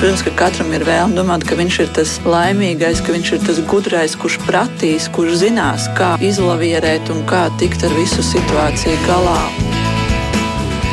[0.00, 3.58] Protams, ka katram ir vēlme domāt, ka viņš ir tas laimīgais, ka viņš ir tas
[3.68, 9.36] gudrais, kurš pratīs, kurš zinās, kā izlavierēt un kā tikt ar visu situāciju galā.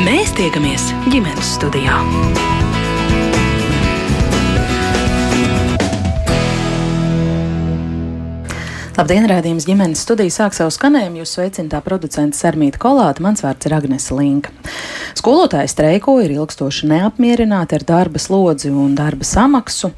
[0.04, 2.02] Mēs tiekamies ģimenes studijā.
[8.98, 11.20] Labdien, rādījums ģimenes studija sāk savu skanējumu.
[11.22, 14.50] Jūs sveicināta producenta Sarmīta Kolāta, mans vārds ir Agnese Linka.
[15.20, 19.92] Skolotāji streiko ir ilgstoši neapmierināti ar darba slodzi un darba samaksu.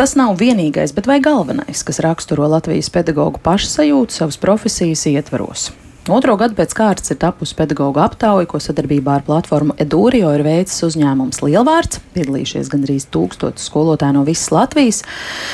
[0.00, 5.68] Tas nav vienīgais, bet vai galvenais, kas raksturo Latvijas pedagoģu pašsajūtu savas profesijas ietvaros.
[6.08, 10.80] Otro gadu pēc kārtas ir tapusi pedagoģa aptauja, ko sadarbībā ar platformu Edūrio ir veicis
[10.86, 12.00] uzņēmums Lielvārds.
[12.14, 15.02] Piedalījušies gandrīz tūkstotis skolotāju no visas Latvijas.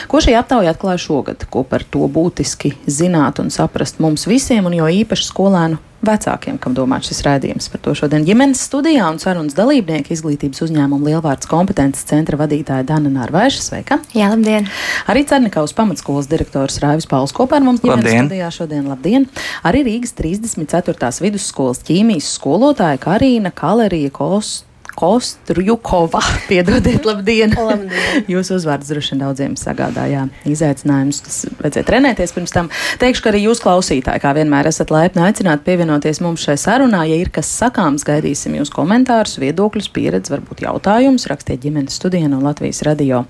[0.06, 1.42] Ko šī aptauja atklāja šogad?
[1.50, 6.74] Ko par to būtiski zināt un saprast mums visiem, un jo īpaši skolēnu vecākiem, kam
[6.76, 7.68] domāts šis rādījums.
[7.72, 13.12] Par to šodien ģimenes studijā un sarunas dalībnieki izglītības uzņēmuma Lielvārds kompetences centra vadītāja Dana
[13.12, 13.62] Nārvaiša.
[13.64, 14.00] Sveika!
[14.16, 14.68] Jā, labdien!
[15.10, 18.28] Arī Cernikaus pamatskolas direktors Raivis Pauls kopā ar mums ģimenes labdien.
[18.28, 18.84] studijā šodien.
[18.90, 19.26] Labdien!
[19.64, 21.10] Arī Rīgas 34.
[21.24, 24.68] vidusskolas ķīmijas skolotāja Karīna Kalerija Kost.
[24.94, 26.22] Kostrujukova.
[26.50, 27.54] Piedodiet, labdien!
[27.54, 27.90] labdien.
[28.30, 32.70] Jūsu uzvārds droši vien daudziem sagādājā izaicinājumus, kas vajadzēja trenēties pirms tam.
[33.02, 37.04] Teikšu, ka arī jūs klausītāji, kā vienmēr, esat laipni aicināti pievienoties mums šai sarunā.
[37.10, 41.28] Ja ir kas sakāms, gaidīsim jūs komentārus, viedokļus, pieredzi, varbūt jautājumus.
[41.30, 43.24] Rakstiet ģimenes studijā no Latvijas radio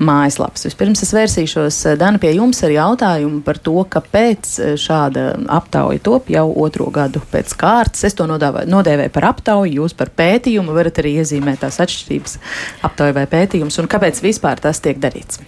[0.00, 0.66] mājaslapas.
[0.68, 6.46] Vispirms es vērsīšos, Dana, pie jums ar jautājumu par to, kāpēc šāda aptauja top jau
[6.64, 8.04] otro gadu pēc kārtas.
[8.08, 12.36] Es to nodēvēju par aptauju, jūs par pētījumu varat arī arī iezīmē tās atšķirības
[12.86, 15.40] aptaujā vai pētījums, un kāpēc vispār tas tiek darīts?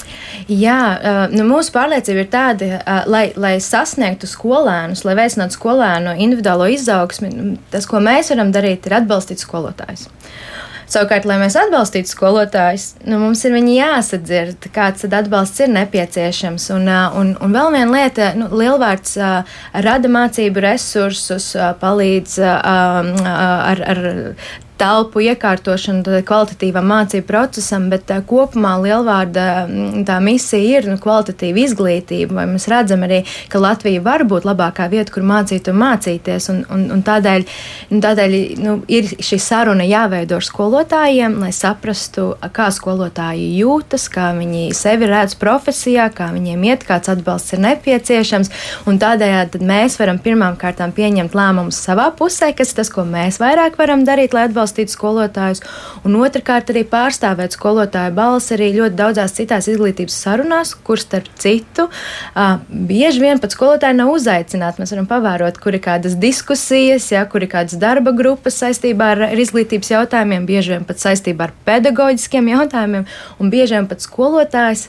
[0.49, 7.57] Jā, nu, mūsu pārliecība ir tāda, lai, lai sasniegtu skolēnus, lai veicinātu skolēnu individuālo izaugsmi,
[7.73, 10.09] tas, ko mēs varam darīt, ir atbalstīt skolotājus.
[10.93, 16.67] Savukārt, lai mēs atbalstītu skolotājus, nu, mums ir jāsadzird, kāds atbalsts ir nepieciešams.
[16.75, 19.17] Un, un, un vēl viena lieta, nu, lielvārds
[19.87, 24.03] rada mācību resursus, palīdz ar, ar
[24.83, 29.45] telpu iekārtošanu kvalitatīvam mācību procesam, bet tā, kopumā lielvārda
[30.09, 32.35] tā misija ir nu, kvalitatīva izglītība.
[32.41, 33.23] Vai mēs redzam arī,
[33.53, 36.49] ka Latvija var būt labākā vieta, kur mācīt un mācīties.
[36.53, 37.47] Un, un, un tādēļ
[37.93, 44.33] nu, tādēļ nu, ir šī saruna jāveido ar skolotājiem, lai saprastu, kā skolotāji jūtas, kā
[44.37, 48.53] viņi sevi redz profesijā, kā viņiem iet, kāds atbalsts ir nepieciešams.
[49.03, 53.79] Tādējādi mēs varam pirmām kārtām pieņemt lēmumus savā pusē, kas ir tas, ko mēs vairāk
[53.81, 55.61] varam darīt, lai atbalstītu atbalstīt skolotājus,
[56.05, 61.89] un otrkārt arī pārstāvēt skolotāju balsi arī ļoti daudzās citās izglītības sarunās, kur starp citu
[62.69, 64.81] bieži vien pat skolotāji nav uzaicināti.
[64.81, 69.25] Mēs varam pavērot, kur ir kādas diskusijas, ja, kur ir kādas darba grupas saistībā ar,
[69.33, 74.89] ar izglītības jautājumiem, bieži vien pat saistībā ar pedagoģiskiem jautājumiem, un bieži vien pat skolotājs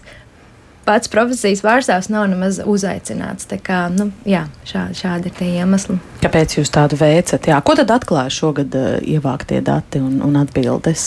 [0.86, 3.48] pats profesijas pārstāvs nav nemaz uzaicināts.
[3.50, 5.98] Tā kā, nu, jā, šā, šādi ir tie iemesli.
[6.24, 7.50] Kāpēc jūs tādu veicat?
[7.50, 11.06] Jā, ko tad atklāja šogad uh, ievāktie dati un, un atbildes?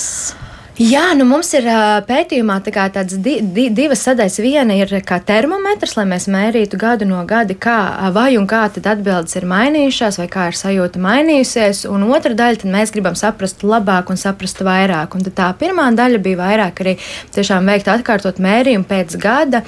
[0.76, 1.64] Jā, nu mums ir
[2.04, 4.34] pētījumā tā tādas di, di, divas sadaļas.
[4.44, 7.76] Viena ir kā termometrs, lai mēs mērītu gadu no gada, kā,
[8.12, 11.86] vai un kā atbildes ir mainījušās, vai kā ir sajūta mainījusies.
[11.88, 15.16] Un otra daļa, tad mēs gribam saprast labāk un saprast vairāk.
[15.16, 16.94] Un tā pirmā daļa bija vairāk arī
[17.32, 19.62] tiešām veikt atkārtot mērījumu pēc gada,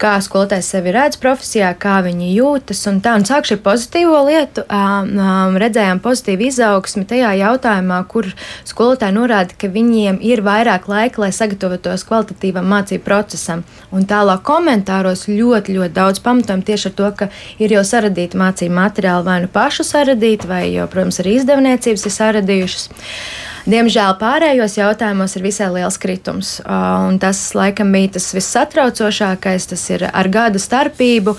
[0.00, 2.80] kā skolotājs sevi redz profesijā, kā viņi jūtas.
[2.88, 4.64] Un tā, un sākšu ar pozitīvo lietu.
[4.64, 8.32] Um, redzējām pozitīvu izaugsmi tajā jautājumā, kur
[8.64, 13.64] skolotāji norāda, ka viņiem ir vairāk vairāk laika, lai sagatavotos kvalitatīvam mācību procesam.
[13.94, 17.30] Un tālāk komentāros ļoti, ļoti daudz pamatojumu tieši ar to, ka
[17.62, 22.16] ir jau saradīti mācību materiāli vai nu pašu saradīti, vai jau, protams, arī izdevniecības ir
[22.20, 22.88] saradījušas.
[23.64, 26.50] Diemžēl pārējos jautājumos ir visai liels kritums.
[27.20, 29.68] Tas laikam bija tas vissatraucošākais.
[29.70, 31.32] Tas ir ar gada starpību.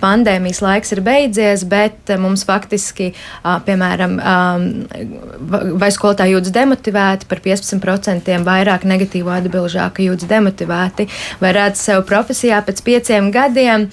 [0.00, 3.12] Pandēmijas laiks ir beidzies, bet mums faktiski,
[3.68, 4.18] piemēram,
[5.78, 11.08] vai skolotāji jūtas demotivēti, par 15% vairāk negatīvu atbildžu, ka jūtas demotivēti,
[11.38, 13.88] vai redz sev profesijā pēc pieciem gadiem.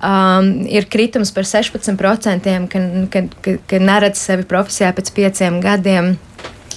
[0.00, 2.80] Um, ir kritums par 16%, ka,
[3.12, 6.14] ka, ka, ka neredz sevi profesijā pēc pieciem gadiem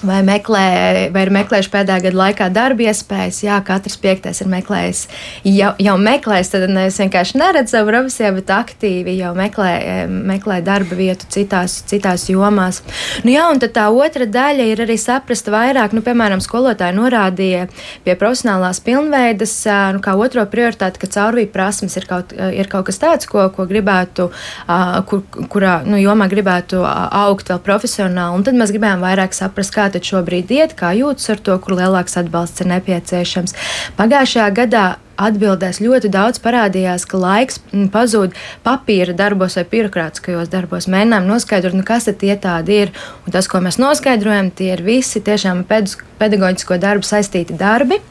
[0.08, 0.66] vai, meklē,
[1.14, 3.42] vai ir meklējuši pēdējā gada laikā darba iespējas.
[3.46, 5.04] Jā, katrs piektais ir meklējis,
[5.48, 9.74] jau, jau meklējis, tad es vienkārši neredzu savu profesiju, bet aktīvi jau meklē,
[10.12, 12.82] meklē darba vietu citās, citās jomās.
[13.24, 17.68] Nu, jā, un tā otra daļa ir arī saprast vairāk, nu, piemēram, skolotāji norādīja
[18.04, 19.56] pie profesionālās pilnveidas,
[19.96, 23.68] nu, kā otro prioritāti, ka caurvīja prasmes ir kaut, ir kaut kas tāds, ko, ko
[23.70, 24.30] gribētu,
[25.10, 28.38] kur, kurā nu, jomā gribētu augt vēl profesionāli.
[28.38, 31.78] Un tad mēs gribējām vairāk saprast, kā tad šobrīd iet, kā jūtas ar to, kur
[31.80, 33.56] lielāks atbalsts ir nepieciešams.
[34.00, 34.86] Pagājušajā gadā
[35.19, 38.34] atbildēs ļoti daudz parādījās, ka laiks mm, pazūd
[38.66, 40.90] papīra darbos vai birokrātiskajos darbos.
[40.92, 42.94] Mēģinām noskaidrot, nu, kas tie tādi ir.
[43.28, 48.01] Un tas, ko mēs noskaidrojam, tie ir visi tiešām pedagoģisko darbu saistīti darbi.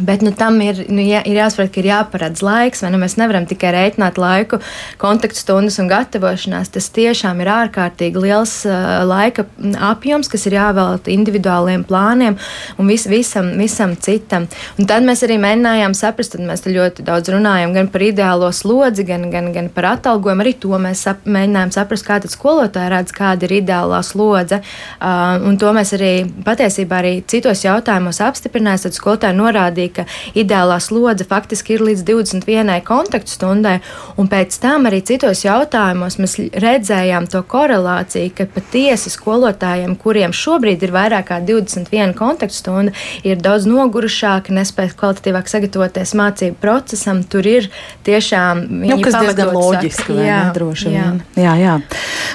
[0.00, 3.18] Bet nu, tam ir, nu, jā, ir jāsaprot, ka ir jāparedz laiks, vai nu mēs
[3.20, 4.60] nevaram tikai rēķināt laiku,
[5.00, 6.72] kontaktstundas un gatavošanās.
[6.72, 9.44] Tas tiešām ir ārkārtīgi liels uh, laika
[9.90, 12.38] apjoms, kas ir jāvelta individuāliem plāniem
[12.80, 14.46] un vis, visam, visam citam.
[14.80, 19.04] Un tad mēs arī mēģinājām saprast, tad mēs ļoti daudz runājam gan par ideālo slodzi,
[19.08, 20.44] gan, gan, gan par atalgojumu.
[20.44, 24.62] Arī to mēs sap, mēģinājām saprast, kā tad skolotāji redz, kāda ir ideālā slodze.
[24.96, 26.12] Uh, un to mēs arī
[26.46, 28.68] patiesībā arī citos jautājumos apstiprinājām.
[28.80, 33.78] Tad skolotāji norādīja, ka ideālā slodze faktiski ir līdz 21 kontaktstundai,
[34.20, 40.84] un pēc tam arī citos jautājumos mēs redzējām to korelāciju, ka patiesi skolotājiem, kuriem šobrīd
[40.86, 42.94] ir vairāk kā 21 kontaktstunda,
[43.26, 47.22] ir daudz nogurušāki, nespēj kvalitatīvāk sagatavoties mācību procesam.
[47.30, 47.68] Tur ir
[48.06, 51.04] tiešām nu, kas diezgan loģiski, jā, ne, droši jā.
[51.06, 51.20] vien.
[51.38, 51.76] Jā, jā.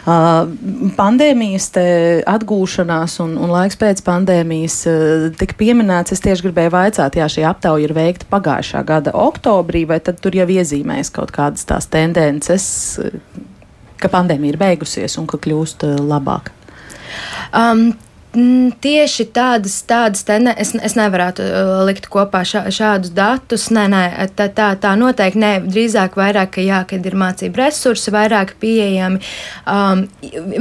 [0.06, 1.72] Uh, pandēmijas
[2.30, 6.16] atgūšanās un, un laiks pēc pandēmijas uh, tika pieminēts.
[6.16, 10.36] Es tieši gribēju vaicāt, jā, šī aptauja ir veikta pagājušā gada oktobrī, vai tad tur
[10.38, 12.68] jau iezīmēs kaut kādas tās tendences,
[14.02, 16.52] ka pandēmija ir beigusies un ka kļūst eh, labāk?
[17.56, 17.92] Um,
[18.36, 23.70] Tieši tādas, tādas te ne, es, es nevarētu uh, likt kopā šā, šādus datus.
[23.72, 24.02] Nē, nē,
[24.36, 25.52] tā, tā, tā noteikti nē.
[25.64, 29.22] Drīzāk vairāk, ka jā, kad ir mācību resursi vairāk pieejami.
[29.64, 30.04] Um,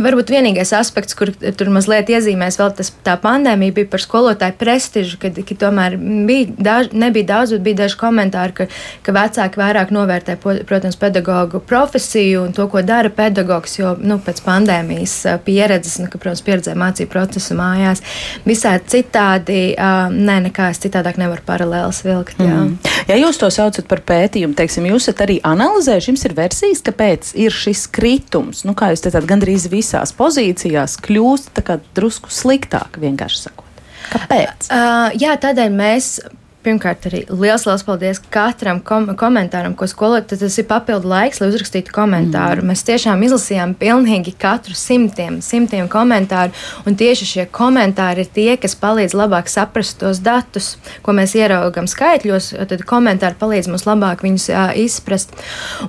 [0.04, 5.18] varbūt vienīgais aspekts, kur tur mazliet iezīmēs vēl tas tā pandēmija, bija par skolotāju prestižu,
[5.22, 8.68] kad, kad tomēr bija daž, nebija daudz, bet bija daži komentāri, ka,
[9.02, 14.44] ka vecāki vairāk novērtē, protams, pedagoģu profesiju un to, ko dara pedagogs, jo, nu, pēc
[14.46, 18.04] pandēmijas uh, pieredzes, nu, ka, protams, pieredzē mācību procesu mājās.
[18.44, 22.38] Visādi citādi, uh, nē, nekā es citādāk nevaru paralēlis vilkt.
[22.38, 22.60] Jā.
[22.60, 22.76] Mm.
[23.08, 27.34] Ja jūs to saucat par pētījumu, teiksim, jūs esat arī analizējuši, jums ir versijas, kāpēc
[27.46, 31.62] ir šis kritums, nu, kā jūs teicāt, gandrīz visās pozīcijās kļūst
[31.96, 33.84] drusku sliktāk, vienkārši sakot.
[34.12, 34.68] Kāpēc?
[34.68, 36.16] Uh, jā, tādēļ mēs
[36.64, 41.50] Pirmkārt, arī liels, liels paldies katram kom komentāram, ko skolotājs tas ir papildu laiks, lai
[41.50, 42.62] uzrakstītu komentāru.
[42.62, 42.70] Mm.
[42.72, 46.54] Mēs tiešām izlasījām pilnīgi katru simtiem, simtiem komentāru,
[46.88, 50.70] un tieši šie komentāri ir tie, kas palīdz labāk saprast tos datus,
[51.04, 52.54] ko mēs ieraugam skaitļos.
[52.70, 55.36] Tad komentāri palīdz mums labāk viņus uh, izprast.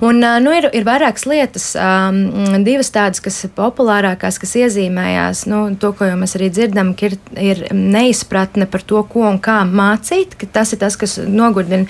[0.02, 5.64] Un, nu, ir, ir vairākas lietas, um, divas tādas, kas ir populārākās, kas iezīmējās, nu,
[5.80, 10.36] to, ko jau mēs arī dzirdam, ir, ir neizpratne par to, ko un kā mācīt
[10.52, 11.86] tas ir tas, kas nogurdina.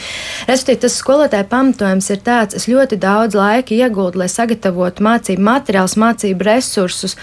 [0.51, 5.99] Respektīvi, tas skolotāja pamatojums ir tāds, es ļoti daudz laika iegūtu, lai sagatavotu mācību materiālus,
[6.01, 7.17] mācību resursus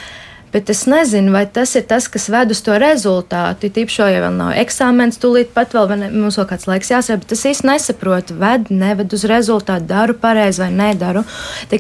[0.54, 3.72] bet es nezinu, vai tas ir tas, kas ved uz to rezultātu.
[3.74, 7.34] Tīpaši jau vēl nav eksāmens, tūlīt pat vēl ne, mums vēl kāds laiks jāsaka, bet
[7.34, 11.24] es īsti nesaprotu, ved, neved uz rezultātu, daru pareizi vai nedaru.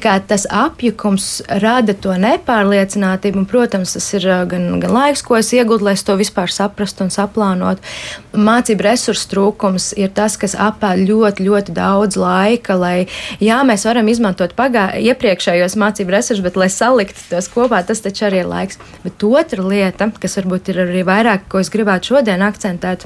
[0.03, 5.53] Kā tas apjukums rada to nepārliecinātību, un, protams, tas ir gan, gan laiks, ko es
[5.53, 7.85] iegūtu, lai es to vispār saprastu un saplānotu.
[8.33, 12.95] Mācību resursu trūkums ir tas, kas apēd ļoti, ļoti daudz laika, lai,
[13.43, 18.27] jā, mēs varam izmantot pagā, iepriekšējos mācību resursus, bet, lai saliktu tos kopā, tas taču
[18.27, 18.79] arī ir laiks laiks.
[19.03, 23.05] Bet otra lieta, kas varbūt ir arī vairāk, ko es gribētu šodien akcentēt,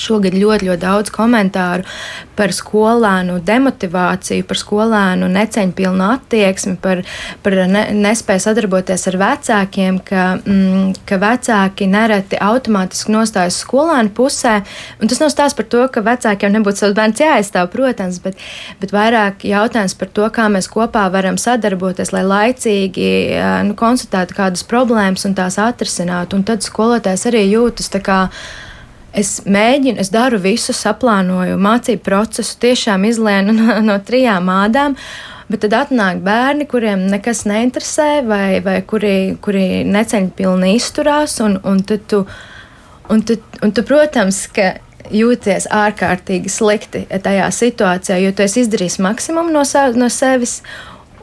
[0.00, 1.86] Šogad ļoti, ļoti daudz komentāru
[2.36, 7.00] par skolēnu demotivāciju, par skolēnu neceņpilnu attieksmi, par,
[7.44, 14.58] par ne, nespēju sadarboties ar vecākiem, ka, mm, ka vecāki nereti automātiski nostājas skolēnu pusē.
[15.00, 18.40] Un tas nav stāsts par to, ka vecākiem nebūtu savs bērns jāaizstāv, protams, bet,
[18.82, 23.10] bet vairāk jautājums par to, kā mēs kopā varam sadarboties, lai laicīgi
[23.66, 26.36] nu, konstatētu kādas problēmas un tās atrisinātu.
[26.36, 28.20] Un tad skolotājs arī jūtas tā kā
[29.16, 34.98] Es mēģinu, es daru visu, saplānoju mācību procesu, tiešām izlēnu no, no trijām mādām.
[35.46, 41.38] Bet tad atnāk bērni, kuriem nekas neinteresē, vai, vai kuri, kuri neceņ pilni izturās.
[41.44, 42.24] Un, un, tad tu,
[43.14, 44.72] un, tad, un tu, protams, ka
[45.14, 50.58] jūties ārkārtīgi slikti tajā situācijā, jo tu esi izdarījis maksimumu no, sav, no sevis.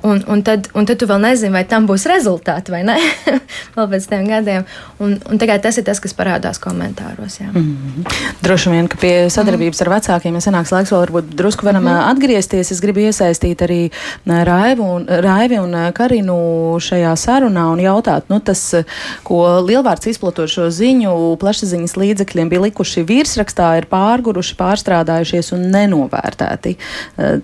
[0.03, 2.97] Un, un, tad, un tad tu vēl nezini, vai tam būs rezultāti vai nē,
[3.77, 4.65] vēl pēc tiem gadiem.
[4.99, 7.39] Un, un tas ir tas, kas parādās komentāros.
[7.39, 7.47] Jā.
[7.53, 8.17] Mm -hmm.
[8.43, 9.93] Droši vien, ka pie sadarbības mm -hmm.
[9.93, 12.11] ar vecākiem, ja sanāks laiks, vēl varbūt drusku varam mm -hmm.
[12.11, 12.71] atgriezties.
[12.71, 13.91] Es gribu iesaistīt arī
[14.25, 18.75] Raivu un, Raivi un Karinu šajā sarunā un jautāt, nu, tas,
[19.23, 26.77] ko lielvārds izplatot šo ziņu plašsaziņas līdzekļiem bija likuši virsrakstā, ir pārguruši, pārstrādājušies un nenovērtēti.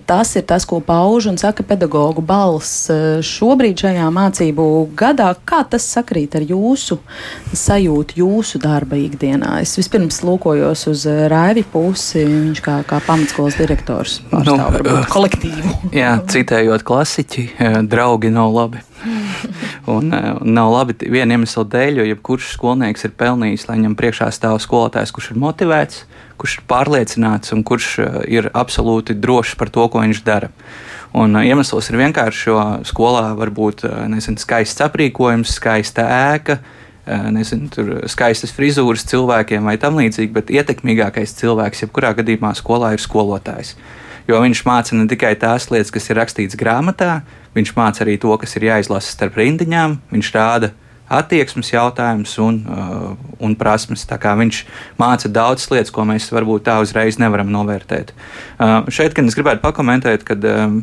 [0.06, 2.90] Tas ir tas, ko pauž un saka pedagoģu balss balss
[3.26, 4.66] šobrīd šajā mācību
[4.98, 5.30] gadā.
[5.46, 6.98] Kā tas sakrīt ar jūsu
[7.56, 9.58] sajūtu, jūsu darba ikdienā?
[9.62, 15.74] Es vispirms lūkojos uz Raivi pusi, viņš kā, kā pamatskolas direktors pārstāv nu, kolektīvu.
[16.00, 17.46] Jā, citējot klasiķi,
[17.90, 18.84] draugi nav labi.
[19.94, 24.28] un, un nav labi viena iemesla dēļ, jo jebkurš skolnieks ir pelnījis, lai viņam priekšā
[24.34, 26.04] stāv skolotājs, kurš ir motivēts,
[26.40, 27.92] kurš ir pārliecināts un kurš
[28.28, 30.52] ir absolūti drošs par to, ko viņš dara.
[31.16, 36.60] Un iemesls ir vienkārši, jo skolā var būt nezinu, skaists aprīkojums, skaista ēka,
[37.34, 43.02] nezinu, tur skaistas frizūras cilvēkiem vai tam līdzīgi, bet ietekmīgākais cilvēks jebkurā gadījumā skolā ir
[43.02, 43.74] skolotājs.
[44.30, 47.24] Jo viņš māca ne tikai tās lietas, kas ir rakstītas grāmatā,
[47.56, 50.70] viņš māca arī to, kas ir jāizlasa starp rindiņām, viņš rāda
[51.10, 53.12] attieksmes jautājumus un, uh,
[53.42, 54.06] un prasmes.
[54.06, 54.62] Viņš
[55.00, 58.14] māca daudzas lietas, ko mēs varbūt tā uzreiz nevaram novērtēt.
[58.58, 60.82] Uh, šeit gan es gribētu pakomentēt, ka, um,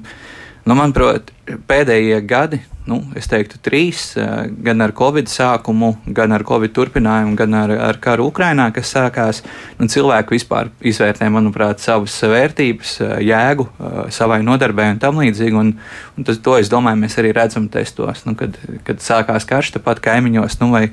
[0.67, 1.31] nu, manuprāt,
[1.69, 7.36] pēdējie gadi nu, es teiktu, trīs, eh, gan ar Covid sākumu, gan ar Covid turpinājumu,
[7.36, 9.44] gan ar, ar karu Ukrainā, kas sākās.
[9.79, 15.60] Nu, cilvēki vispār izvērtē, manuprāt, savas vērtības, eh, jēgu eh, savai nodarbē un tam līdzīgi.
[15.60, 15.75] Un,
[16.17, 20.03] un tas, to, es domāju, mēs arī redzam testos, nu, kad, kad sākās karš tepat
[20.08, 20.62] kaimiņos.
[20.63, 20.89] Nu, vai,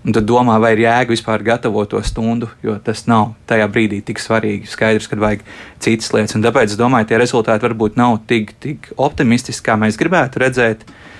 [0.00, 3.98] Un tad domā, vai ir jēga vispār gatavot to stundu, jo tas nav tajā brīdī
[4.00, 4.64] tik svarīgi.
[4.72, 5.42] Skaidrs, ka vajag
[5.76, 6.38] citas lietas.
[6.38, 10.88] Un tāpēc es domāju, tie rezultāti varbūt nav tik, tik optimistiski, kā mēs gribētu redzēt.
[10.88, 11.10] Uh,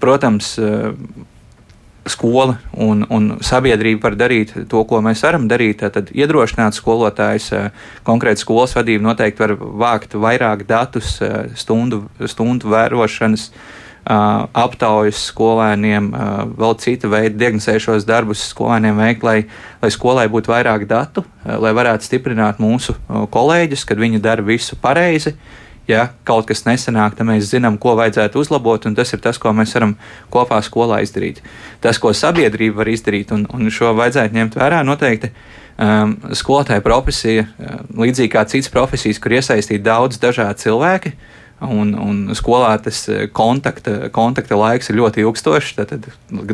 [0.00, 0.96] protams, ehm,
[2.10, 5.84] skola un, un sabiedrība var darīt to, ko mēs varam darīt.
[5.94, 11.20] Tad iedrošināt skolotājus, ehm, konkrēti skolas vadība noteikti var vākt vairāk datus,
[11.58, 13.50] stundu, stundu vērošanas,
[14.02, 16.10] aptaujas skolēniem,
[16.58, 19.36] vēl cita veida diagnosēšos darbus skolēniem veikt, lai,
[19.82, 25.36] lai skolai būtu vairāk datu, lai varētu stiprināt mūsu kolēģus, kad viņi dara visu pareizi
[25.90, 29.52] ja kaut kas nesanāk, tad mēs zinām, ko vajadzētu uzlabot, un tas ir tas, ko
[29.56, 29.96] mēs varam
[30.32, 31.42] kopā skolā izdarīt.
[31.82, 35.32] Tas, ko sabiedrība var izdarīt, un, un šo vajadzētu ņemt vērā noteikti.
[35.82, 41.14] Um, skolotāja profesija, uh, līdzīgi kā citas profesijas, kur iesaistīti daudz dažādi cilvēki,
[41.64, 45.72] un, un skolā tas uh, kontakta, kontakta laiks ir ļoti ilgstošs.
[45.80, 46.06] Tad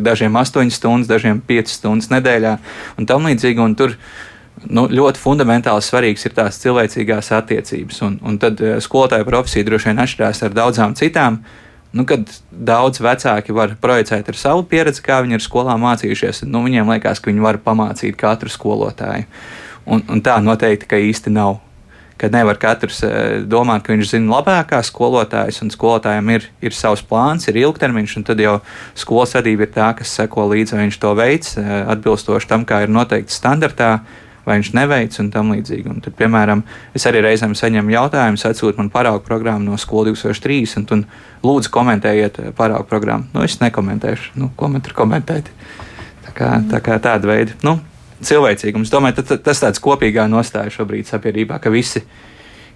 [0.06, 2.54] dažiem 8 stundas, dažiem 5 stundas nedēļā
[2.96, 3.64] un tam līdzīgi.
[3.64, 3.98] Un tur
[4.66, 8.02] nu, ļoti fundamentāli svarīgs ir tās cilvēcīgās attiecības.
[8.06, 11.42] Un, un tad eh, skolotāja profesija droši vien atšķirās ar daudzām citām.
[11.96, 16.60] Nu, kad daudz vecāki var projicēt ar savu pieredzi, kā viņi ir skolā mācījušies, nu,
[16.66, 19.24] viņiem liekas, ka viņi var pamācīt katru skolotāju.
[19.88, 21.62] Un, un tā noteikti, ka īsti nav.
[22.18, 27.04] Kad nevar katrs eh, domāt, ka viņš zina labākā skolotājs, un skolotājiem ir, ir savs
[27.06, 28.56] plāns, ir ilgtermiņš, un tad jau
[28.98, 32.82] skolas vadība ir tā, kas seko līdzi, vai viņš to veids eh, atbilstoši tam, kā
[32.84, 33.92] ir noteikts standartā
[34.48, 35.92] vai viņš neveic un tam līdzīgi.
[35.92, 36.62] Un tad, piemēram,
[36.96, 41.04] es arī reizēm saņemu jautājumus, atsūtu man paraugu programmu no skolas 2003, un, un
[41.44, 43.28] lūdzu komentējiet paraugu programmu.
[43.34, 45.52] Nu, es nekomentēšu, nu, ko man tur komentēt.
[46.24, 47.56] Tā kā, tā kā tāda veida.
[47.66, 47.76] Nu,
[48.24, 48.90] cilvēcīgums.
[48.92, 52.02] Domāju, tas tāds kopīgā nostāja šobrīd sabiedrībā, ka visi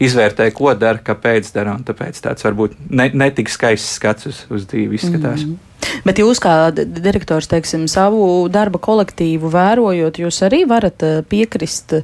[0.02, 4.98] izvērtē, ko dara, kāpēc dara, tāpēc tāds varbūt ne, netik skaists skats uz, uz dzīvi
[4.98, 5.44] izskatās.
[5.44, 5.71] Mm -hmm.
[6.06, 11.96] Bet jūs, kā direktors, teiksim, savu darba kolektīvu vērojot, jūs arī varat eh, piekrist,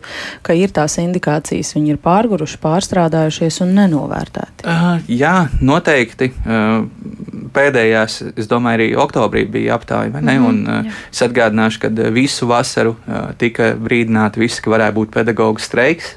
[0.46, 4.66] ka ir tās indikācijas, viņi ir pārguruši, pārstrādājušies un nenovērtēti?
[4.68, 6.32] Uh, jā, noteikti.
[6.44, 6.86] Uh,
[7.54, 10.38] pēdējās, es domāju, arī oktobrī bija aptāja, vai ne?
[10.38, 15.14] Mm un uh, es atgādināšu, ka visu vasaru uh, tika brīdināti visi, ka varētu būt
[15.16, 16.14] pedagoģa streiks.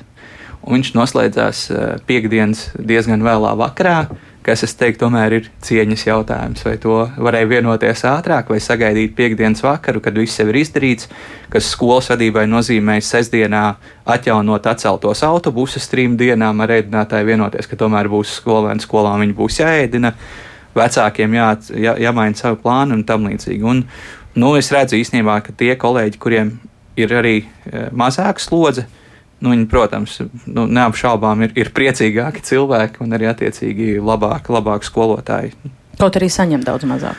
[0.61, 3.97] Un viņš noslēdzās uh, piekdienas diezgan vēlā vakarā.
[4.05, 6.63] Uh, kas, es teiktu, tomēr ir cieņas jautājums.
[6.65, 11.09] Vai to varēja vienoties ātrāk, vai sagaidīt piekdienas vakaru, kad viss jau ir izdarīts,
[11.53, 13.63] kas skolas vadībai nozīmē sestdienā
[14.15, 19.61] atjaunot atceltos autobusus trim dienām ar ēdinātāju vienoties, ka tomēr būs skolēni skolā, viņi būs
[19.61, 20.15] jāēdina,
[20.77, 21.51] vecākiem jā,
[21.87, 23.63] jā, jāmaina savu plānu un tam līdzīgi.
[23.67, 23.85] Un,
[24.35, 26.55] nu, es redzu īstenībā, ka tie kolēģi, kuriem
[26.99, 28.87] ir arī e, mazāka slodze,
[29.41, 35.55] Nu, viņi, protams, nu, neapšaubām ir, ir priecīgāki cilvēki un arī attiecīgi labāki, labāki skolotāji.
[35.97, 37.17] Kaut arī saņem daudz mazāk.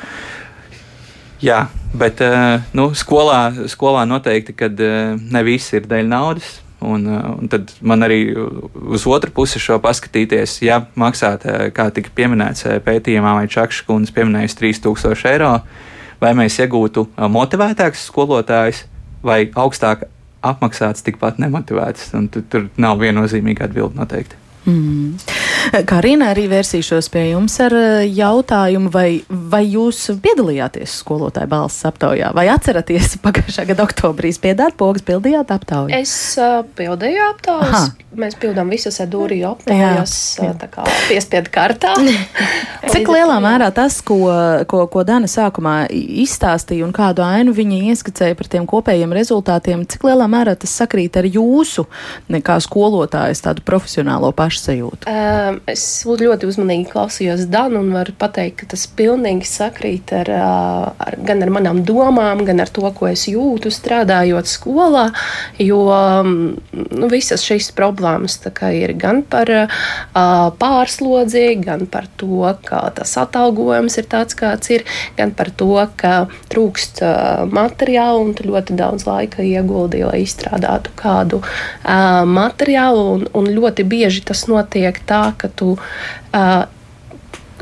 [1.43, 1.65] Jā,
[1.99, 6.61] bet eh, nu, skolā, skolā noteikti, ka eh, ne viss ir dēļ naudas.
[6.83, 12.15] Un, eh, un tad man arī uz otru pusi šo paskatīties, ja maksāt, kā tika
[12.15, 15.57] pieminēts pētījumā, vai Čakšs kundze pieminējis 3000 eiro,
[16.23, 18.85] vai mēs iegūtu motivētāks skolotājs
[19.23, 20.07] vai augstāk
[20.43, 22.11] apmaksāts, tikpat nemotivēts.
[22.53, 24.42] Tur, nav viennozīmīga atbilde noteikti.
[24.67, 25.17] Mm.
[25.89, 32.31] Karina, arī vērsīšos pie jums ar eh, jautājumu, vai, vai jūs piedalījāties skolotāju balss aptaujā,
[32.37, 35.95] vai atceraties pagājušā gada oktobrī spiedāt pogas, pildījāt aptauju?
[35.97, 37.91] Es uh, pildīju aptaujas.
[38.19, 40.15] mēs pildām visus edūriju aptājos,
[40.61, 41.95] tā kā piespiedu kartā.
[42.93, 44.19] Cik lielā mērā tas, ko,
[44.69, 50.05] ko, ko Dana sākumā izstāstīja un kādu ainu viņa ieskicēja par tiem kopējiem rezultātiem, cik
[50.11, 51.87] lielā mērā tas sakrīt ar jūsu,
[52.45, 55.09] kā skolotājas, tādu profesionālo pašsajūtu?
[55.09, 60.31] Um, es ļoti uzmanīgi klausījos Danu un varu pateikt, ka tas pilnīgi sakrīt ar,
[61.01, 65.09] ar, gan ar manām domām, gan ar to, ko es jūtu strādājot skolā,
[65.63, 65.81] jo
[66.73, 68.39] nu, visas šīs problēmas
[68.73, 69.69] ir gan par uh,
[70.59, 74.85] pārslodzi, gan par to, ka tas atalgojums ir tāds, kāds ir,
[75.17, 80.93] gan par to, ka trūkst uh, materiālu un tu ļoti daudz laika ieguldīji, lai izstrādātu
[80.99, 83.03] kādu uh, materiālu.
[83.13, 86.65] Un, un ļoti bieži tas notiek tā, ka tu uh,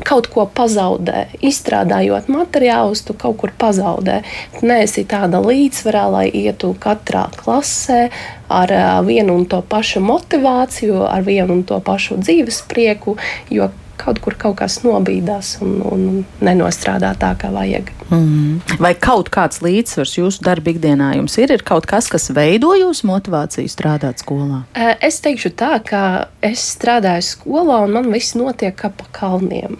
[0.05, 1.27] kaut ko pazaudē.
[1.45, 4.21] Izstrādājot materiālus, tu kaut kur pazaudē.
[4.57, 8.09] Tu neesi tāda līdzsvarā, lai ietu katrā klasē
[8.51, 8.73] ar
[9.07, 13.17] vienu un to pašu motivāciju, ar vienu un to pašu dzīves prieku,
[13.49, 13.69] jo
[14.01, 16.05] kaut kur kaut kas nobīdās un, un
[16.43, 17.91] nenostrādā tā, kā vajag.
[18.09, 18.59] Mm.
[18.81, 21.53] Vai kaut kāds līdzsvars jūsu darba ikdienā jums ir?
[21.55, 24.63] Ir kaut kas, kas veido jūsu motivāciju strādāt skolā?
[24.99, 26.03] Es teikšu tā, ka
[26.43, 29.79] es strādāju skolā un man viss notiek kā pa kalniem.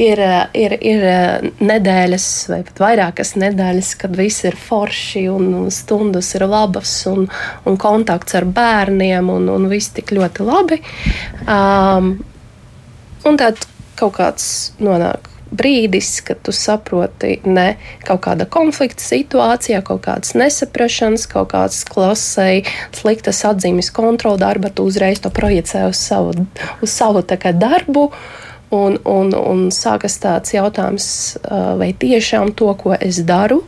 [0.00, 0.20] Ir,
[0.56, 1.02] ir, ir
[1.60, 7.28] nedēļas, vai pat vairākas nedēļas, kad viss ir forši un stundas ir labas, un,
[7.68, 10.80] un kontakts ar bērniem, un, un viss tik ļoti labi.
[11.44, 12.14] Um,
[13.28, 13.60] Un tad
[14.00, 17.74] kaut kāds nonāk brīdis, kad tu saproti, ne
[18.06, 22.62] kaut kāda konflikta situācijā, kaut kādas nesaprašanas, kaut kādas klasē,
[22.96, 26.46] sliktas atzīmes kontrola darba, tu uzreiz to projicē uz savu,
[26.80, 28.10] uz savu darbu.
[28.70, 31.06] Un, un, un sākas tāds jautājums,
[31.50, 33.64] vai tiešām to, ko es daru,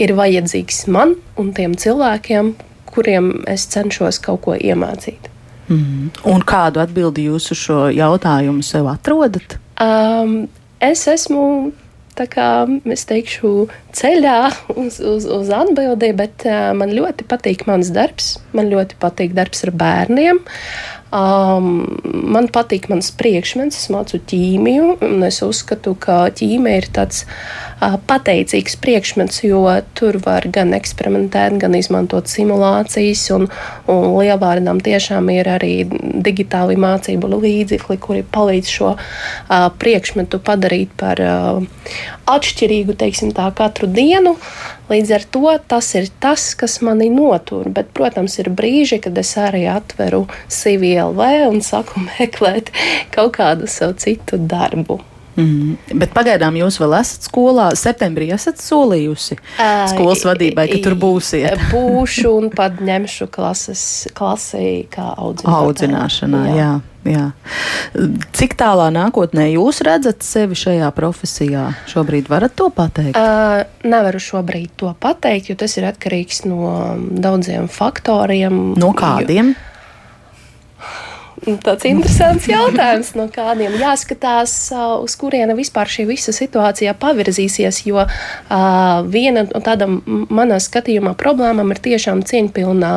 [0.00, 2.54] ir vajadzīgs man un tiem cilvēkiem,
[2.88, 5.29] kuriem es cenšos kaut ko iemācīt.
[5.70, 6.10] Mm.
[6.26, 9.56] Un kādu atbildi jūs uz šo jautājumu sev atrodat?
[9.80, 10.48] Um,
[10.82, 11.70] es esmu
[12.18, 12.46] tā kā
[12.90, 13.52] es teikšu,
[13.96, 14.38] ceļā
[14.74, 18.34] uz, uz, uz atbildību, bet uh, man ļoti patīk mans darbs.
[18.56, 20.42] Man ļoti patīk darbs ar bērniem.
[21.10, 21.88] Um,
[22.30, 27.96] man patīk mans priekšmets, es mācu ķīmiju, un es uzskatu, ka ķīmija ir tāds uh,
[28.06, 29.64] pateicīgs priekšmets, jo
[29.98, 33.48] tur var gan eksperimentēt, gan izmantot simulācijas, un,
[33.90, 41.24] un lielvārdam tiešām ir arī digitāli mācību līdzekļi, kuri palīdz šo uh, priekšmetu padarīt par
[41.26, 41.98] uh,
[42.30, 44.36] atšķirīgu, teiksim tā, katru dienu.
[44.90, 47.68] Līdz ar to tas ir tas, kas mani notur.
[47.70, 52.74] Bet, protams, ir brīži, kad es arī atveru CVLV un saku meklēt
[53.14, 54.98] kaut kādu savu citu darbu.
[55.38, 55.76] Mm.
[56.00, 57.70] Bet pagaidām jūs vēl esat skolā.
[57.78, 59.38] Septembrī esat solījusi
[59.92, 61.66] skolas vadībai, ka tur būsiet.
[61.74, 63.82] Būšu un pat ņemšu klases,
[64.16, 65.66] klasē kā audzināšanā.
[65.66, 66.56] audzināšanā jā.
[66.60, 66.70] Jā.
[67.08, 67.30] Jā.
[68.36, 71.70] Cik tālā nākotnē jūs redzat sevi šajā profesijā?
[71.88, 73.16] Šobrīd varat to pateikt?
[73.16, 76.74] Uh, nevaru šobrīd to pateikt, jo tas ir atkarīgs no
[77.08, 78.60] daudziem faktoriem.
[78.76, 79.54] No kādiem?
[79.54, 79.70] Jo,
[81.64, 84.54] tāds interesants jautājums, no kādiem jāskatās,
[85.00, 87.82] uz kuriena vispār šī visa situācija pavirzīsies.
[87.88, 92.92] Jo uh, viena no tādām manā skatījumā problēmām ir tiešām cieņpilnā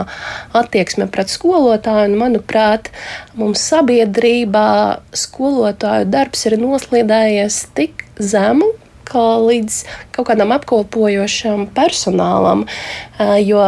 [0.59, 2.11] attieksme pret skolotāju.
[2.11, 2.91] Un, manuprāt,
[3.39, 4.69] mums sabiedrībā
[5.15, 8.73] skolotāju darbs ir noslīdējies tik zemu,
[9.07, 9.79] kā līdz
[10.15, 12.65] kaut kādam apkopojošam personālam.
[13.43, 13.61] Jo,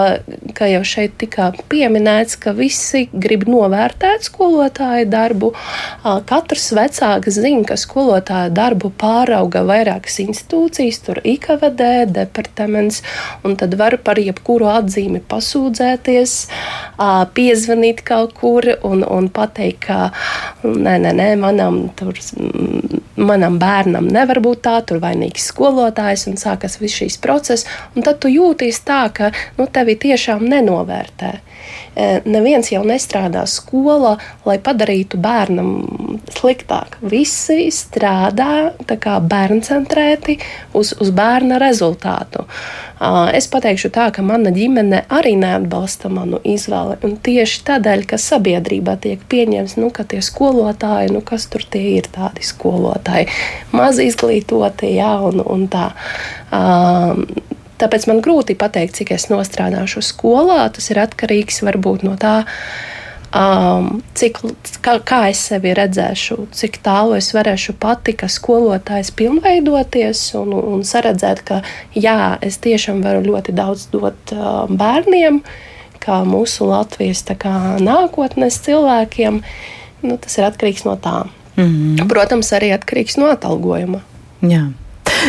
[0.57, 5.51] kā jau šeit tika pieminēts, ka visi grib novērtēt skolotāju darbu.
[6.29, 13.01] Katrs vecāks zina, ka skolotāju darbu pārauga vairākas institūcijas, tur IKVD, departaments,
[13.45, 16.35] un tad var par jebkuru atzīmi pasūdzēties,
[17.37, 20.11] piezvanīt kaut kur un, un pateikt, ka
[20.63, 22.17] nē, nē, nē manam, tur,
[23.15, 28.19] manam bērnam nevar būt tā, tur vainīgs skolotājs un sākas viss šīs process, un tad
[28.23, 31.33] tu jūties tā, ka nu, tevi tiešām nenovērtē.
[31.95, 34.15] E, neviens jau nestrādā skolā,
[34.47, 35.69] lai padarītu bērnam
[36.35, 36.97] sliktāk.
[36.99, 40.39] Visi strādā bērncentrēti
[40.75, 42.43] uz, uz bērna rezultātu.
[43.35, 46.99] Es pateikšu tā, ka mana ģimene arī neatbalsta manu izvēli.
[47.03, 51.97] Un tieši tādēļ, ka sabiedrībā tiek pieņemts, nu, ka tie skolotāji, nu, kas tur tie
[51.97, 53.27] ir tādi skolotāji,
[53.75, 55.89] maz izglītoti, jā, un, un tā.
[57.81, 60.63] Tāpēc man grūti pateikt, cik es nostrādāšu skolā.
[60.71, 62.45] Tas ir atkarīgs varbūt no tā,
[63.35, 64.39] um, cik,
[64.85, 70.85] kā, kā es sevi redzēšu, cik tālu es varēšu pati, kā skolotājs, pilnveidoties un, un
[70.87, 71.61] saredzēt, ka
[71.95, 75.41] jā, es tiešām varu ļoti daudz dot uh, bērniem
[76.05, 79.41] kā mūsu Latvijas kā, nākotnes cilvēkiem,
[80.05, 81.25] nu, tas ir atkarīgs no tā.
[81.55, 82.07] Mm -hmm.
[82.07, 84.01] Protams, arī atkarīgs no atalgojuma.
[84.41, 84.71] Jā.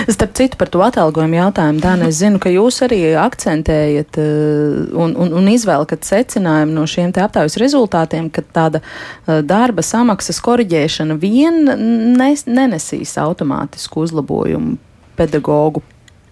[0.08, 5.16] Starp citu, par to atalgojumu jautājumu, Dāna, es zinu, ka jūs arī akcentējat uh, un,
[5.16, 11.62] un, un izvēlat secinājumu no šiem aptaujas rezultātiem, ka tāda uh, darba samaksas koriģēšana vien
[12.18, 14.76] nes, nenesīs automātisku uzlabojumu
[15.16, 15.82] pedagoģu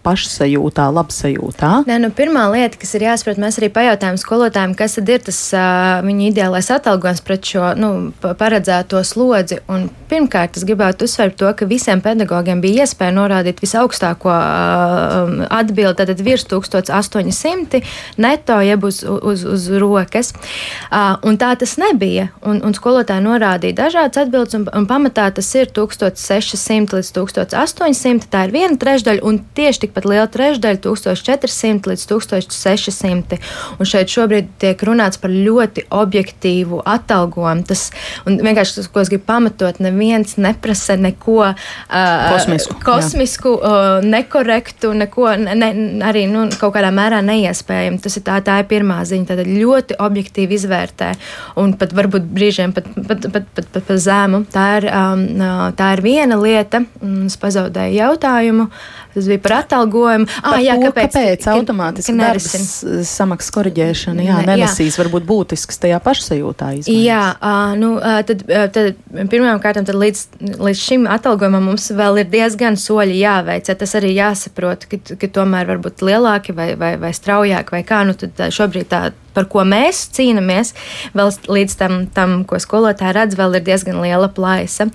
[0.05, 1.71] pašsajūtā, labsajūtā?
[1.89, 5.41] Nē, nu, pirmā lieta, kas ir jāsaprot, mēs arī pajautājām skolotājiem, kas tad ir tas
[5.57, 7.91] uh, viņa ideālais atalgojums pret šo nu,
[8.23, 9.61] paredzēto slodzi.
[9.73, 15.97] Un, pirmkārt, es gribētu uzsvērt to, ka visiem pedagogiem bija iespēja norādīt visaugstāko uh, atbildi,
[16.03, 17.81] tātad virs 1800
[18.21, 20.35] neto, jeb uz, uz, uz rokas.
[20.91, 22.29] Uh, un tā tas nebija.
[22.45, 28.29] Un, un skolotāji norādīja dažādas atbildes, un, un pamatā tas ir 1600 līdz 1800.
[28.31, 33.39] Tā ir viena trešdaļa, un tieši tik tikpat liela trešdaļa, 1400 līdz 1600.
[33.79, 37.65] Un šeit šobrīd tiek runāts par ļoti objektīvu atalgojumu.
[37.69, 37.91] Tas
[38.27, 45.31] vienkārši tas, ko es gribu pamatot, neviens neprasa neko uh, kosmisku, kosmisku uh, nekorektu, neko
[45.39, 45.71] ne,
[46.05, 48.03] arī nu, kaut kādā mērā neiespējamu.
[48.03, 49.31] Tas ir tā, tā ir pirmā ziņa.
[49.31, 51.13] Tad ļoti objektīvi izvērtē
[51.63, 54.45] un pat varbūt brīžiem pat, pat, pat, pat, pat, pat zēmu.
[54.53, 55.25] Tā ir, um,
[55.79, 56.83] tā ir viena lieta.
[57.25, 58.69] Es pazaudēju jautājumu.
[59.15, 60.27] Tas bija par atalgojumu.
[60.43, 62.49] Ah, jā, to, kāpēc, kāpēc automātiski darbs
[63.09, 65.05] samaksas koriģēšana jā, nenesīs jā.
[65.05, 66.71] varbūt būtisks tajā pašsajūtā?
[66.81, 67.05] Izmaiņas.
[67.07, 68.99] Jā, uh, nu, uh, tad, uh, tad
[69.31, 70.25] pirmām kārtām tad līdz,
[70.59, 73.71] līdz šim atalgojumam mums vēl ir diezgan soļi jāveic.
[73.71, 77.85] Ja tas arī jāsaprot, ka, ka tomēr var būt lielāki vai, vai, vai straujāki vai
[77.87, 78.03] kā.
[78.09, 80.73] Nu, tad šobrīd tā par ko mēs cīnāmies,
[81.17, 84.89] vēl līdz tam, tam ko skolotāji redz, vēl ir diezgan liela plaisa.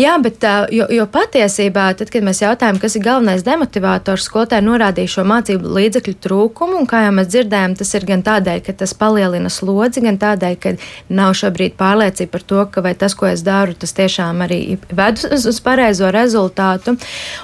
[0.00, 5.16] Jā, bet jo, jo patiesībā, tad, kad mēs jautājam, kas ir galvenais demotivators, skolotāji norādīja
[5.16, 8.94] šo mācību līdzekļu trūkumu, un kā jau mēs dzirdējām, tas ir gan tādēļ, ka tas
[8.98, 10.74] palielina slodzi, gan tādēļ, ka
[11.12, 15.24] nav šobrīd pārliecība par to, ka vai tas, ko es daru, tas tiešām arī ved
[15.28, 16.96] uz, uz pareizo rezultātu.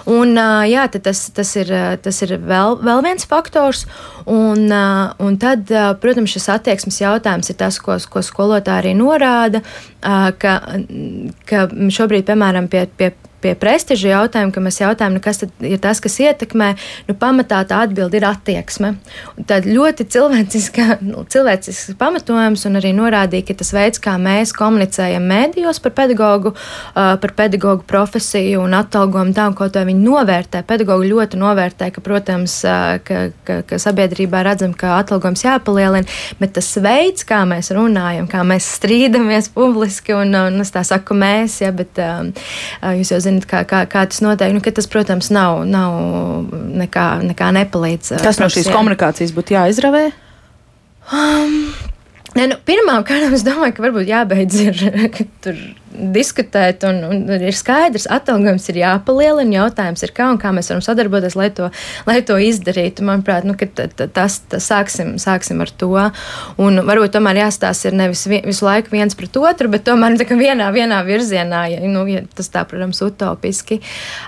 [0.08, 0.36] Un,
[0.68, 1.72] jā, tas, tas ir,
[2.04, 3.84] tas ir vēl, vēl viens faktors.
[4.28, 4.68] Un,
[5.24, 5.70] un tad,
[6.02, 9.62] protams, šis attieksmes jautājums ir tas, ko, ko skolotāji arī norāda,
[10.00, 10.54] ka,
[11.50, 16.00] ka šobrīd, piemēram, pie, pie pie prestiža jautājuma, ka mēs jautājam, nu, kas ir tas,
[16.02, 16.72] kas ietekmē,
[17.08, 18.94] nu, pamatā tā atbilde ir attieksme.
[19.48, 25.26] Tad ļoti cilvēciska, nu, cilvēcisks pamatojums un arī norādīja, ka tas veids, kā mēs komunicējam
[25.30, 30.64] mēdījos par pedagogu, uh, par pedagogu profesiju un atalgojumu tām, ko to viņi novērtē.
[30.68, 36.56] Pedagogi ļoti novērtē, ka, protams, uh, ka, ka, ka sabiedrībā redzam, ka atalgojums jāpalielina, bet
[36.58, 41.60] tas veids, kā mēs runājam, kā mēs strīdamies publiski, un, un es tā saku mēs,
[41.62, 42.26] ja, bet uh,
[42.98, 44.56] jūs jau zinat, kā, kā, kā tas notiek.
[44.56, 45.98] Nu, tas, protams, nav, nav
[46.82, 48.16] nekā, nekā nepalīdz.
[48.24, 50.08] Kas no šīs komunikācijas būtu jāizravē?
[51.08, 51.62] Um,
[52.36, 54.82] Ne, nu, Pirmkārt, es domāju, ka varbūt jābeidz ir,
[55.44, 55.56] tur
[55.92, 59.62] diskutēt, un, un ir skaidrs, atalgojums ir jāpalielina.
[59.62, 61.70] Jautājums ir, kā un kā mēs varam sadarboties, lai to,
[62.08, 63.04] lai to izdarītu.
[63.06, 63.56] Manuprāt, nu,
[64.14, 65.90] tas, sāksim, sāksim ar to.
[66.60, 71.00] Un varbūt tomēr jāstāsta ir nevis visu laiku viens pret otru, bet tomēr vienā, vienā
[71.06, 73.80] virzienā, ja, nu, ja tas tā, protams, utopiski.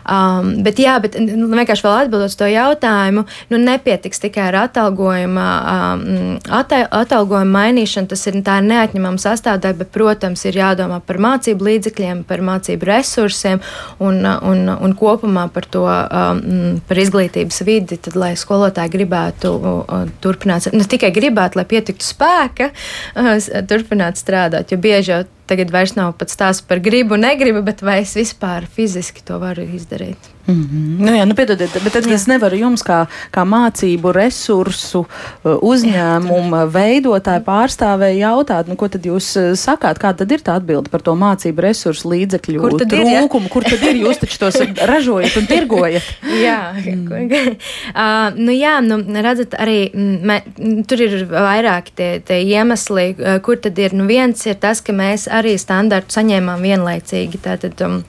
[0.04, 5.46] Um, bet jā, bet nu, vienkārši vēl atbildot to jautājumu, nu, nepietiks tikai ar atalgojuma,
[5.74, 12.22] um, atalgojuma mainīšanu tas ir, ir neatņemama sastāvdaļa, bet, protams, ir jādomā par mācību līdzekļiem,
[12.28, 13.62] par mācību resursiem
[13.98, 20.06] un, un, un kopumā par to, um, par izglītības vidi, tad, lai skolotāji gribētu uh,
[20.22, 22.70] turpināt, ne tikai gribētu, lai pietiktu spēka,
[23.16, 23.34] uh,
[23.70, 28.00] turpināt strādāt, jo bieži jau tagad vairs nav pat stāsts par gribu, negribu, bet vai
[28.04, 30.30] es vispār fiziski to varu izdarīt.
[30.50, 31.04] Mm -hmm.
[31.04, 32.12] nu, jā, nu, piedodiet, bet tad jā.
[32.12, 39.06] es nevaru jums, kā, kā mācību resursu uh, uzņēmumu veidotāju pārstāvēju, jautāt, nu, ko tad
[39.06, 43.44] jūs uh, sakāt, kāda tad ir tā atbilde par to mācību resursu līdzekļu kur trūkumu,
[43.44, 44.56] ir, kur tad ir, jūs taču tos
[44.92, 46.02] ražojat un tirgojat.
[46.46, 47.06] jā, mm.
[48.02, 49.90] uh, nu, jā, nu, redzat, arī
[50.24, 50.40] mē,
[50.88, 54.92] tur ir vairāki tie, tie iemesli, uh, kur tad ir, nu, viens ir tas, ka
[54.92, 57.40] mēs arī standartu saņēmām vienlaicīgi.
[57.44, 58.00] Tātad, um,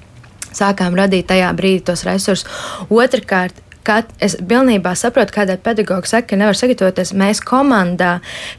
[0.51, 2.47] sākām radīt tajā brīdī tos resursus.
[2.89, 7.15] Otrakārt, Kad es pilnībā saprotu, kādēļ pedagogs saka, ka nevar sagatavoties.
[7.17, 8.11] Mēs komandā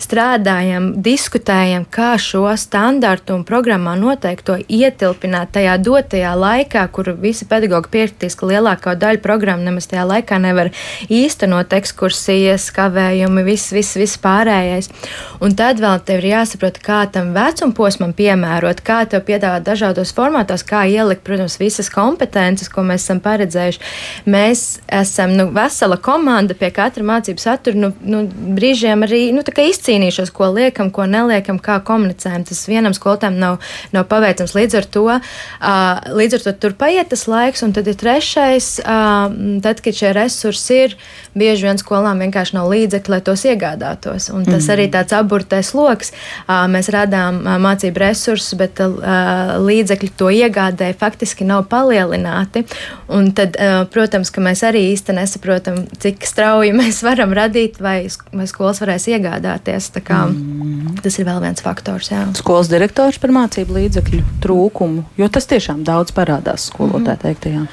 [0.03, 7.93] strādājam, diskutējam, kā šo standartu un programmā noteikto ietilpināt tajā dotajā laikā, kur visi pedagogi
[7.93, 10.73] piekritīs, ka lielākā daļa programmu nemaz tajā laikā nevar
[11.07, 14.91] īstenot ekskursijas, kavējumi, viss, viss, viss pārējais.
[15.39, 20.67] Un tad vēl tev ir jāsaprot, kā tam vecumposmam piemērot, kā tev piedāvāt dažādos formātos,
[20.67, 23.83] kā ielikt, protams, visas kompetences, ko mēs esam paredzējuši.
[24.27, 27.77] Mēs esam esam nu, vesela komanda pie katra mācību satura.
[27.79, 28.25] Nu, nu,
[28.57, 32.47] brīžiem arī nu, izcīnījušos, ko liekam, ko neliekam, kā komunicējam.
[32.49, 33.59] Tas vienam skolotājam nav,
[33.93, 34.55] nav paveicams.
[34.57, 38.71] Līdz ar to, uh, līdz ar to tur paiet tas laiks, un tad ir trešais,
[38.83, 39.29] uh,
[39.65, 40.97] tad, kad šie resursi ir,
[41.37, 44.31] bieži vien skolām vienkārši nav līdzekļi, lai tos iegādātos.
[44.33, 44.73] Un tas mm.
[44.75, 46.13] arī tāds aburtais lokus.
[46.47, 52.65] Uh, mēs radām uh, mācību resursus, bet uh, līdzekļi to iegādēji faktiski nav palielināti.
[53.13, 58.07] Un tad, uh, protams, ka mēs arī īsti nesaprotam, cik strauji mēs varam radīt, vai,
[58.33, 59.91] vai skolas varēs iegādāties.
[60.03, 61.01] Kā, mm.
[61.03, 62.13] Tas ir vēl viens faktors.
[62.13, 62.27] Jā.
[62.39, 67.25] Skolas direktors par mācību līdzekļu trūkumu, jo tas tiešām daudz parādās skolotāju mm.
[67.27, 67.67] teiktajā.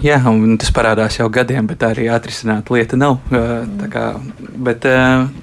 [0.00, 3.18] Jā, un tas parādās jau gadiem, bet arī atrisināt lieta nav.
[3.92, 4.04] Kā,
[4.68, 4.86] bet,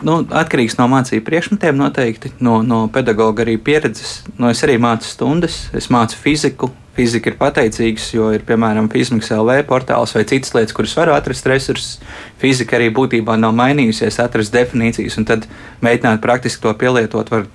[0.05, 4.21] nu, atkarīgs no mācību priekšmetiem noteikti, no, no pedagoga arī pieredzes.
[4.41, 6.71] No es arī mācu stundas, es mācu fiziku.
[6.93, 11.47] Fizika ir pateicīgs, jo ir piemēram Fizmiks LV portāls vai citas lietas, kuras var atrast
[11.49, 11.95] resursus.
[12.41, 15.47] Fizika arī būtībā nav mainījusies, atrast definīcijas un tad
[15.81, 17.47] mēģināt praktiski to pielietot var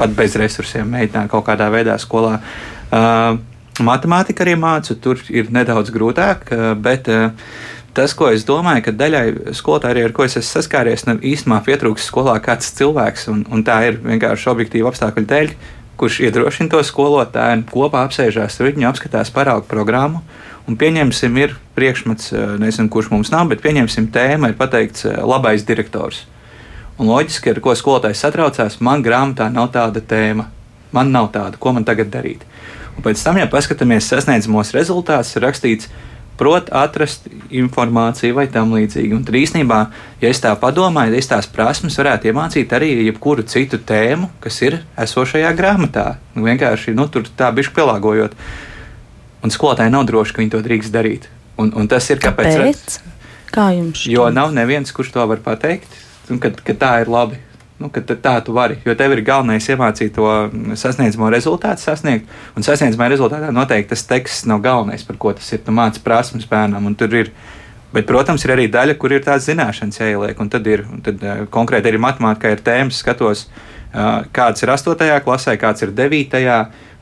[0.00, 2.40] pat bez resursiem, mēģināt kaut kādā veidā skolā.
[2.90, 3.38] Uh,
[3.78, 7.30] Matemātika arī mācu, tur ir nedaudz grūtāk, eh, bet eh,
[7.94, 12.10] tas, ko es domāju, ka daļai skolotāji, ar ko es esmu saskāries, nu, īstenībā pietrūkst
[12.10, 15.54] skolā kāds cilvēks, un, un tā ir vienkārši objektīva apstākļu dēļ,
[16.00, 20.24] kurš iedrošina to skolotāju, kopā apsēžās ar viņu, apskatās paraugu programmu.
[20.68, 25.64] Un pieņemsim, ir priekšmets, eh, nezinu, kurš mums nav, bet pieņemsim tēmu, ir pateikts labais
[25.64, 26.26] direktors.
[27.00, 30.50] Un loģiski, ar ko skolotājs satraucās, man grāmatā nav tāda tēma.
[30.92, 32.42] Man nav tāda, ko man tagad darīt.
[33.00, 35.86] Un pēc tam, ja paskatāmies sasniedzamos rezultātus, rakstīts,
[36.36, 39.14] prot atrast informāciju vai tam līdzīgi.
[39.16, 39.78] Un tad īstenībā,
[40.20, 44.82] ja es tā padomāju, es tās prasmes varētu iemācīt arī jebkuru citu tēmu, kas ir
[45.00, 46.18] esošajā grāmatā.
[46.36, 48.36] Nu, vienkārši nu, tur tā bišķi pielāgojot.
[49.48, 51.30] Un skolotāji nav droši, ka viņi to drīkst darīt.
[51.56, 52.52] Un, un tas ir kāpēc.
[52.52, 52.98] Kāpēc?
[53.56, 54.04] Kā jums?
[54.12, 55.88] Jo nav neviens, kurš to var pateikt,
[56.28, 57.40] un ka, ka tā ir labi
[57.80, 58.76] nu, tā tu vari.
[58.84, 60.28] Jo tev ir galvenais iemācīt to
[60.78, 62.28] sasniedzamo rezultātu, sasniegt.
[62.58, 65.62] Un sasniedzamā rezultātā noteikti tas teksts nav galvenais, par ko tas ir.
[65.64, 67.32] Tu māci prasmes bērnam, un tur ir.
[67.90, 70.38] Bet, protams, ir arī daļa, kur ir tādas zināšanas jāieliek.
[70.38, 74.70] Un tad ir un tad, uh, konkrēti arī matemātikā ir tēmas, skatos, uh, kāds ir
[74.70, 75.08] 8.
[75.24, 76.52] klasē, kāds ir 9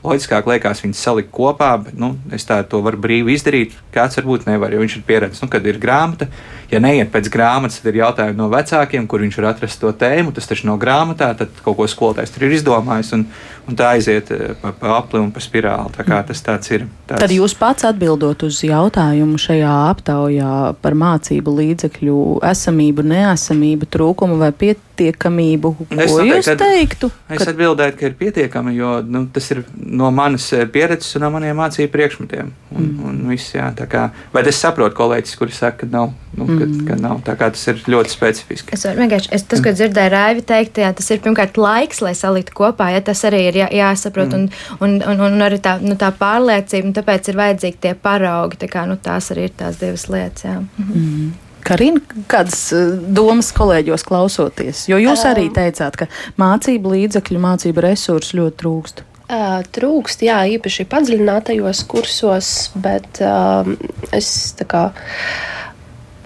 [0.03, 3.75] loģiskāk liekas viņus salikt kopā, bet nu, es tā to varu brīvi izdarīt.
[3.93, 6.29] Kāds varbūt nevar, jo viņš ir pieredzējis, nu, kad ir grāmata.
[6.69, 10.31] Ja neiet pēc grāmatas, tad ir jautājumi no vecākiem, kur viņš var atrast to tēmu.
[10.35, 13.25] Tas taču nav grāmatā, tad kaut ko skolotājs tur ir izdomājis, un,
[13.67, 15.91] un tā aiziet eh, pa, pa apli un pa spirāli.
[15.97, 16.85] Tā kā tas tāds ir.
[17.09, 17.23] Tāds...
[17.25, 22.19] Tad jūs pats atbildot uz jautājumu šajā aptaujā par mācību līdzekļu
[22.53, 24.53] esamību, neesamību, trūkumu vai
[24.99, 27.09] pietiekamību, ko es jūs teiktu?
[27.29, 27.51] Es ka...
[27.53, 31.57] atbildētu, ka ir pietiekami, jo nu, tas ir no manas eh, pieredzes un no maniem
[31.59, 32.51] mācību priekšmetiem.
[32.69, 33.05] Un, mm.
[33.09, 36.13] un viss, jā, kā, bet es saprotu kolēģis, kuri saka, ka nav.
[36.37, 36.59] Nu, mm.
[36.59, 37.21] kad, kad nav.
[37.25, 38.75] Tā kā tas ir ļoti specifiski.
[38.77, 42.55] Es vienkārši, es, tas, ko dzirdēju Raivi teikt, jā, tas ir pirmkārt laiks, lai saliktu
[42.61, 44.63] kopā, ja tas arī ir jā, jāsaprot, mm.
[44.79, 48.61] un, un, un, un arī tā, nu, tā pārliecība, un tāpēc ir vajadzīgi tie paraugi,
[48.61, 50.45] tā kā nu, tās arī ir tās divas lietas.
[50.45, 50.59] Jā.
[50.85, 51.31] Mm.
[51.69, 52.01] Karina,
[52.31, 54.87] kādas eh, domas kolēģos klausoties?
[54.89, 56.07] Jo jūs arī teicāt, ka
[56.41, 59.05] mācību līdzekļu, mācību resursu ļoti trūkst.
[59.29, 62.49] Uh, trūkst, jā, īpaši padziļinātajos kursos,
[62.81, 63.75] bet um,
[64.15, 64.83] es tā kā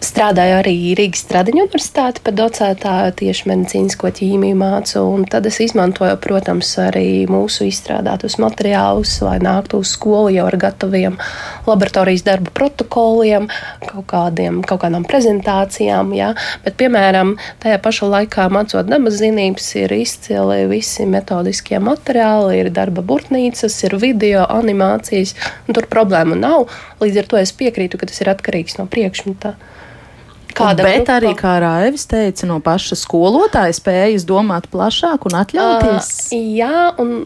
[0.03, 6.17] strādāju arī Rīgas Stradiņu universitāti par docētāju tieši medicīnisko ķīmiju mācu, un tad es izmantoju,
[6.23, 11.17] protams, arī mūsu izstrādātus materiālus, lai nāktu uz skolu jau ar gataviem
[11.67, 13.47] laboratorijas darbu protokoliem,
[13.85, 16.31] kaut, kādiem, kaut kādām prezentācijām, jā.
[16.65, 23.05] bet, piemēram, tajā pašā laikā mācot dabas zinības, ir izcili visi metodiskie materiāli, ir darba
[23.05, 25.35] burtnīcas, ir video, animācijas,
[25.67, 26.67] un tur problēmu nav.
[27.03, 29.55] Līdz ar to es piekrītu, ka tas ir atkarīgs no priekšmeta.
[30.57, 31.19] Kāda bet grupa?
[31.19, 36.11] arī, kā Raivis teica, no paša skolotāja spējas domāt plašāk un atļauties.
[36.31, 37.25] Uh, jā, un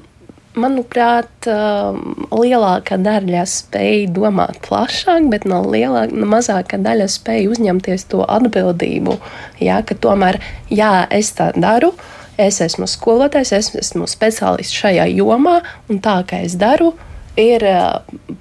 [0.57, 1.97] manuprāt, uh,
[2.33, 9.17] lielākā daļa spēja domāt plašāk, bet no, lielāk, no mazākā daļa spēja uzņemties to atbildību.
[9.63, 10.41] Jā, ka tomēr,
[10.73, 11.93] jā, es tā daru.
[12.37, 15.55] Es esmu skolotājs, es esmu speciālists šajā jomā,
[15.89, 16.91] un tā kā es daru,
[17.37, 17.63] ir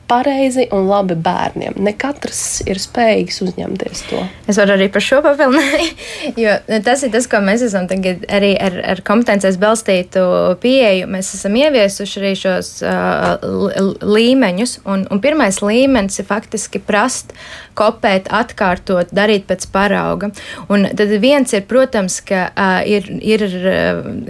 [0.06, 1.76] pareizi un labi bērniem.
[1.82, 4.22] Ne katrs ir spējīgs uzņemties to.
[4.46, 6.02] Es varu arī par šo papildināt,
[6.42, 6.54] jo
[6.86, 10.22] tas ir tas, ko mēs esam arī ar, ar kompetences balstītu
[10.62, 11.10] pieeju.
[11.10, 17.34] Mēs esam ieviesuši arī šos uh, līmeņus, un, un pirmais līmenis ir faktiski prast,
[17.76, 20.30] kopēt, atkārtot, darīt pēc parauga.
[20.72, 23.46] Un tad viens ir, protams, ka uh, ir, ir,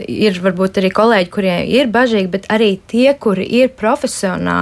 [0.08, 4.55] ir varbūt arī kolēģi, kuriem ir bažīgi, bet arī tie, kuri ir profesionāli,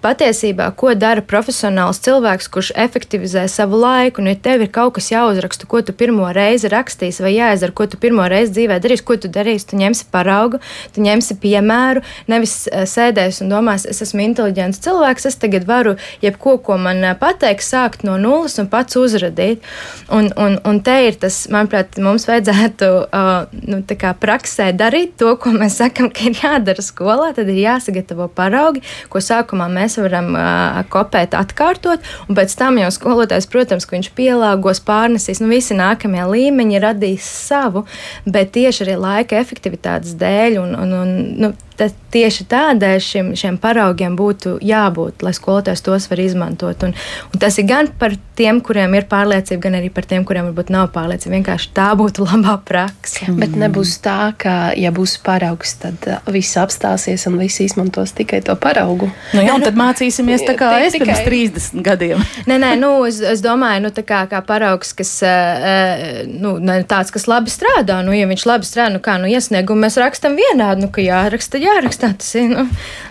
[0.00, 4.22] patiesībā patiesībā, ko dara profesionāls cilvēks, kurš efektivizē savu laiku.
[4.22, 7.86] Un, ja tev ir kaut kas jāuzraksta, ko tu pirmo reizi rakstīsi, vai jāizdara, ko
[7.86, 10.60] tu pirmo reizi dzīvē darīsi, ko tu darīsi, tu ņemsi paraugu,
[10.94, 15.96] tu ņemsi piemēru, nevis uh, sēdēsi un domās, es esmu inteliģents cilvēks, es tagad varu
[16.22, 19.64] jebko, ko man uh, pateiks, sākt no nulles un pats uzradīt.
[20.10, 23.82] Un, un, un te ir tas, manuprāt, mums vajadzētu uh, nu,
[24.20, 29.19] praksē darīt to, ko mēs sakam, ka ir jādara skolā, tad ir jāsagatavo paraugi, ko
[29.24, 34.82] sākumā mēs varam uh, kopēt, atkārtot, un pēc tam jau skolotājs, protams, ka viņš pielāgos,
[34.86, 37.86] pārnesīs, nu visi nākamie līmeņi radīs savu,
[38.26, 43.56] bet tieši arī laika efektivitātes dēļ un, un, un nu, tad tieši tādēļ šim, šiem
[43.60, 46.82] paraugiem būtu jābūt, lai skolotājs tos var izmantot.
[46.86, 46.94] Un,
[47.30, 50.72] un tas ir gan par tiem, kuriem ir pārliecība, gan arī par tiem, kuriem varbūt
[50.74, 51.36] nav pārliecība.
[51.38, 53.28] Vienkārši tā būtu labā praksa.
[53.28, 53.38] Mm.
[53.42, 58.42] Bet nebūs tā, ka, ja būs paraugs, tad uh, viss apstāsies un visi izmantos tikai
[58.46, 59.10] to paraugu.
[59.36, 62.24] Nu, jā, un tad mācīsimies tā kā es pirms 30 gadiem.
[62.50, 66.56] nē, nē, nu, es, es domāju, nu, tā kā, kā paraugs, kas uh, uh nu,
[66.88, 68.00] tāds, kas labi strādā.
[68.04, 71.60] Nu, ja viņš labi strādā, nu kā, nu, iesniegumu mēs rakstam vienādi, nu, ka jāraksta,
[71.60, 72.10] jā jārakstā.
[72.20, 72.64] Tas ir, nu,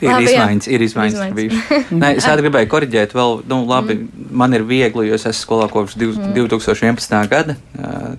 [0.04, 0.76] ir labi, izmaiņas, jā.
[0.76, 1.20] ir izmaiņas.
[1.30, 1.90] izmaiņas.
[2.02, 4.30] Nē, es gribēju korģēt vēl, nu, labi, mm.
[4.42, 6.32] man ir viegli, jo es esmu skolā kopš mm.
[6.38, 7.18] 2011.
[7.32, 7.58] gada.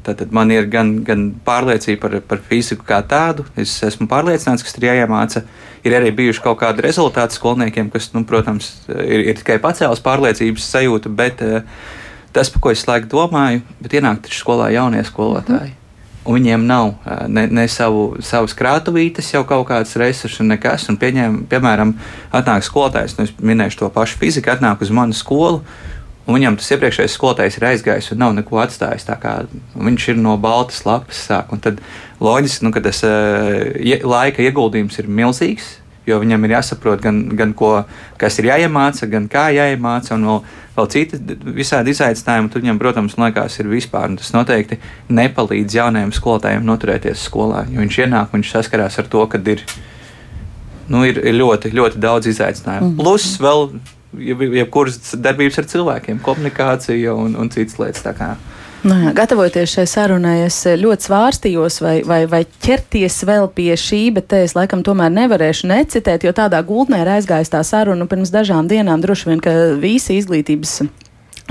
[0.07, 3.47] Tad man ir gan, gan pārliecība par, par fiziku kā tādu.
[3.61, 5.45] Es esmu pārliecināts, ka tas ir jāiemāca.
[5.87, 10.71] Ir arī bijuši kaut kādi rezultāti skolniekiem, kas, nu, protams, ir, ir tikai pacēlis pārliecības
[10.77, 11.41] sajūta, bet
[12.37, 15.73] tas, par ko es laiku domāju, bet ienāk taču skolā jaunie skolotāji.
[15.73, 15.80] Mm
[16.31, 16.93] un viņiem nav
[17.29, 20.87] ne, ne savu, savas krātuvītes, jau kaut kādas resursi, nekas.
[20.93, 21.97] Un pieņem, piemēram,
[22.37, 25.65] atnāk skolotājs, nu, es minēšu to pašu fiziku, atnāk uz manu skolu.
[26.29, 29.09] Un viņam tas iepriekšējais skolotājs ir aizgājis un nav neko atstājis.
[29.75, 31.51] Viņš ir no baltas lapas sāk.
[31.65, 31.81] Tad
[32.23, 33.75] loģiski, nu, ka tas uh,
[34.07, 35.80] laika ieguldījums ir milzīgs
[36.11, 37.73] jo viņam ir jāsaprot gan, gan ko,
[38.21, 40.41] kas ir jāiemāca, gan kā jāiemāca, un vēl,
[40.77, 41.21] vēl citi
[41.57, 42.51] visādi izaicinājumi.
[42.53, 44.11] Tur viņam, protams, liekas, ir vispār.
[44.19, 44.81] Tas noteikti
[45.13, 49.65] nepalīdz jaunajiem skolotājiem noturēties skolā, jo viņš ienāk, viņš saskarās ar to, ka ir,
[50.91, 52.93] nu, ir, ir ļoti, ļoti daudz izaicinājumu.
[52.93, 53.01] Mm.
[53.01, 53.69] Plus vēl
[54.61, 58.07] jebkuras darbības ar cilvēkiem, komunikācija un, un citas lietas.
[58.81, 64.01] Nu, jā, gatavoties šai sarunai, es ļoti svārstījos, vai, vai, vai ķerties vēl pie šī,
[64.17, 68.33] bet te es laikam tomēr nevarēšu necitēt, jo tādā gultnē ir aizgājis tā saruna pirms
[68.33, 69.05] dažām dienām.
[69.05, 70.79] Droši vien, ka visi izglītības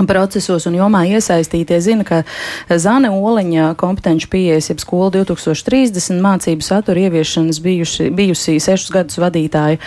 [0.08, 2.22] procesos un jomā iesaistītie zina, ka
[2.80, 9.80] Zane Oliņa kompetenci pieejas, jeb skola 2030 mācību satura ieviešanas bijuši, bijusī sešus gadus vadītāja.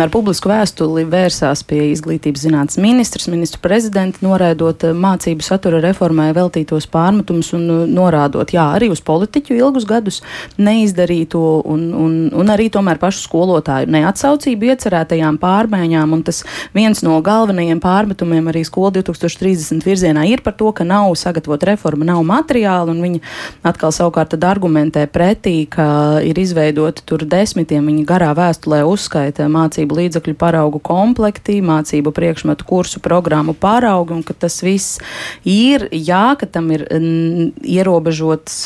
[0.00, 6.88] Ar publisku vēstuli vērsās pie izglītības zinātnes ministrs, ministru prezidenta, noraidot mācību satura reformai veltītos
[6.90, 10.20] pārmetumus un norādot, jā, arī uz politiķu ilgus gadus
[10.58, 16.42] neizdarīto un, un, un arī tomēr pašu skolotāju neatsaucību iecerētajām pārmaiņām, un tas
[16.76, 21.68] viens no galvenajiem pārmetumiem arī skola 2030 30 virzienā ir par to, ka nav sagatavota
[21.70, 23.20] reforma, nav materiāla, un viņi
[23.66, 30.36] atkal savukārt argumentē pretī, ka ir izveidoti tur desmitiem viņa garā vēstulē uzskaita mācību līdzakļu
[30.40, 35.00] paraugu komplekti, mācību priekšmetu kursu programmu paraugu, un ka tas viss
[35.44, 38.58] ir, jā, ka tam ir ierobežots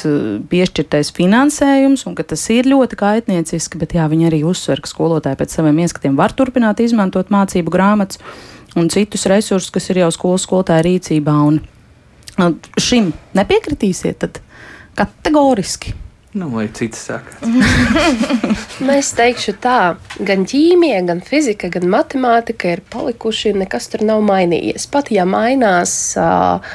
[0.51, 5.41] piešķirtais finansējums, un ka tas ir ļoti kaitnieciski, bet jā, viņi arī uzsver, ka skolotāji
[5.41, 8.23] pēc saviem ieskatiem var turpināt izmantot mācību grāmatas
[8.79, 11.35] un citus resursus, kas ir jau skolas skolotāja rīcībā.
[11.49, 11.61] Un,
[12.43, 14.41] un šim nepiekritīsiet, tad
[14.99, 15.95] kategoriski.
[16.35, 17.37] Nu, vai cits saka?
[18.89, 24.89] Mēs teikšu tā, gan ķīmija, gan fizika, gan matemātika ir palikuši, nekas tur nav mainījies.
[24.91, 26.75] Pat ja mainās uh,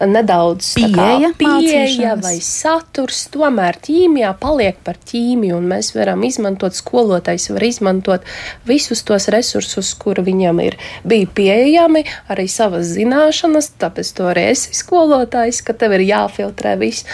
[0.00, 6.74] nedaudz pieeja, kā, pieeja vai saturs, tomēr ķīmijā paliek par ķīmiju, un mēs varam izmantot,
[6.76, 8.26] skolotājs var izmantot
[8.68, 10.78] visus tos resursus, kur viņam ir
[11.08, 17.06] bija pieejami, arī savas zināšanas, tāpēc to arī esi skolotājs, ka tev ir jāfiltrē viss.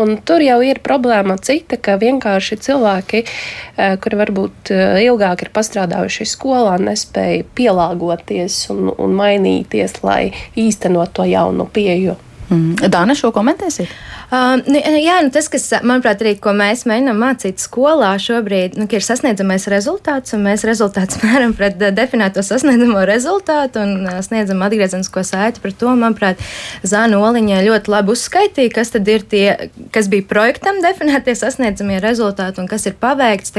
[0.00, 5.52] Un tur jau ir problēma cita, ka vienkārši cilvēki, eh, kuri varbūt eh, ilgāk ir
[5.56, 12.16] pastrādājuši skolā, nespēja pielāgoties un, un mainīties, lai īstenot to jaunu pieeju.
[12.46, 12.90] Mm.
[12.92, 13.90] Dāna, šo komentēsiet?
[14.26, 14.58] Uh,
[14.98, 19.68] jā, nu tas, kas, manuprāt, arī ko mēs mēģinām mācīt skolā šobrīd, nu, ir sasniedzamais
[19.70, 25.94] rezultāts, un mēs rezultātus mēram pret definēto sasniedzamo rezultātu un sniedzam atgriezenisko saiti par to.
[25.98, 26.42] Manuprāt,
[26.86, 29.46] Zāna Oliņa ļoti labi uzskaitīja, kas tad ir tie,
[29.94, 33.54] kas bija projektam definētie sasniedzamie rezultāti un kas ir paveikts.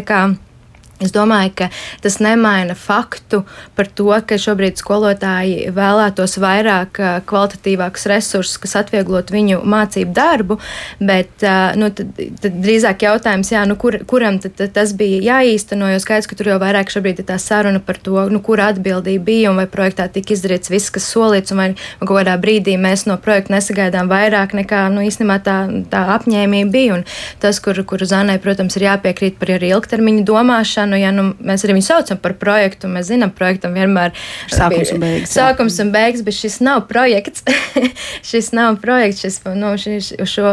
[0.97, 1.65] Es domāju, ka
[2.01, 3.43] tas nemaina faktu
[3.77, 6.97] par to, ka šobrīd skolotāji vēlētos vairāk
[7.29, 10.57] kvalitatīvākus resursus, kas atvieglotu viņu mācību darbu,
[10.97, 11.45] bet
[11.77, 15.99] nu, tad, tad drīzāk jautājums, jā, nu, kur, kuram tad, tad tas bija jāīsteno, jo
[16.01, 19.53] skaidrs, ka tur jau vairāk šobrīd ir tā saruna par to, nu, kura atbildība bija
[19.53, 21.69] un vai projektā tika izdarīts viss, kas solīts, un vai
[21.99, 25.59] kaut kādā brīdī mēs no projekta nesagaidām vairāk nekā, nu, īstenībā tā,
[25.93, 26.97] tā apņēmība bija.
[26.97, 27.05] Un
[27.43, 31.65] tas, kur, kur Zanai, protams, ir jāpiekrīt par arī ilgtermiņa domāšanu nu, ja nu, mēs
[31.65, 35.33] arī viņu saucam par projektu, mēs zinām, projektam vienmēr ir sākums un beigas.
[35.35, 37.43] Sākums un beigas, bet šis nav projekts.
[38.31, 40.47] šis nav projekts, šis, nu, šis, šo,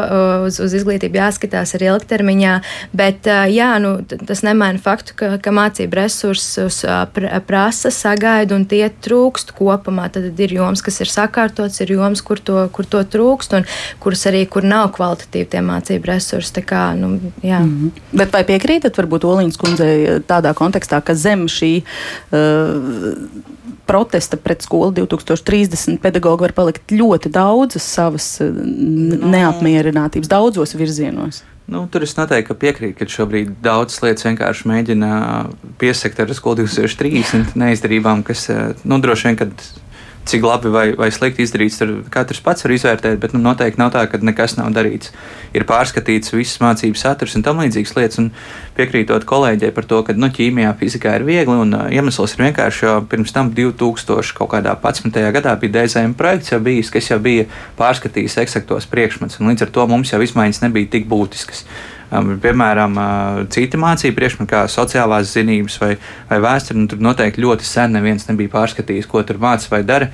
[0.47, 2.55] uz, uz izglītību jāskatās arī ilgtermiņā,
[2.97, 6.82] bet jā, nu, tas nemaina faktu, ka, ka mācību resursus
[7.47, 10.09] prasa, sagaida un tie trūkst kopumā.
[10.14, 13.68] Tad ir joms, kas ir sakārtots, ir joms, kur to, kur to trūkst un
[14.03, 16.62] kuras arī, kur nav kvalitatīvi tie mācību resursi.
[16.64, 17.59] Kā, nu, jā.
[17.61, 18.18] mm -hmm.
[18.18, 23.16] Bet vai piekrītat varbūt Oliņas kundzei tādā kontekstā, ka zem šī uh,
[23.89, 31.45] protesta pret skolu 2030 pedagogi var palikt ļoti daudzas savas uh, neapmierinātības daudzos virzienos.
[31.64, 35.12] Nu, tur es noteikti piekrītu, ka šobrīd daudzas lietas vienkārši mēģina
[35.81, 39.64] piesakt ar skolu 2030 neizdarībām, kas uh, nu, droši vien, kad
[40.25, 43.93] cik labi vai, vai slikti izdarīts, tur katrs pats var izvērtēt, bet nu, noteikti nav
[43.95, 45.12] tā, ka nekas nav darīts.
[45.57, 48.31] Ir pārskatīts viss mācību saturs un tam līdzīgas lietas, un
[48.79, 52.87] piekrītot kolēģei par to, ka nu, ķīmijā, fizikā ir viegli, un uh, iemesls ir vienkārši,
[52.87, 55.20] jo pirms tam 2011.
[55.39, 57.49] gadā bija DZM projekts jau bijis, kas jau bija
[57.81, 61.66] pārskatījis eksaktos priekšmetus, un līdz ar to mums jau izmaiņas nebija tik būtiskas.
[62.45, 62.99] Piemēram,
[63.53, 65.91] citi mācību priekšmeti, kā sociālās zinības vai,
[66.31, 70.11] vai vēsture, nu, tur noteikti ļoti sen neviens nebija pārskatījis, ko tur mācās vai dara.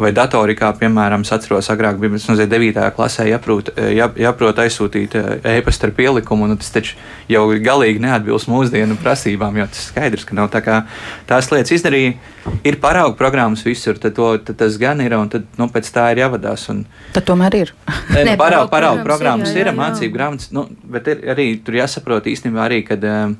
[0.00, 2.84] Vai datorikā, piemēram, es atceros, agrāk bija mazliet 9.
[2.96, 5.16] klasē jāprot, jā, jāprot aizsūtīt
[5.56, 6.98] e-pasta ar pielikumu, un tas taču
[7.30, 10.82] jau galīgi neatbilst mūsdienu prasībām, jo tas skaidrs, ka nav tā kā
[11.30, 12.18] tās lietas izdarīja.
[12.64, 16.06] Ir paraugu programmas visur, tad, to, tad tas gan ir, un tad, nu, pēc tā
[16.14, 16.66] ir jāvadās.
[16.72, 16.82] Un,
[17.14, 17.72] tad tomēr ir.
[18.10, 22.28] Nē, nu, paraugu, paraugu programmas ir, ir mācību grāmatas, nu, bet ir arī tur jāsaprot
[22.30, 23.32] īstenībā arī, kad uh,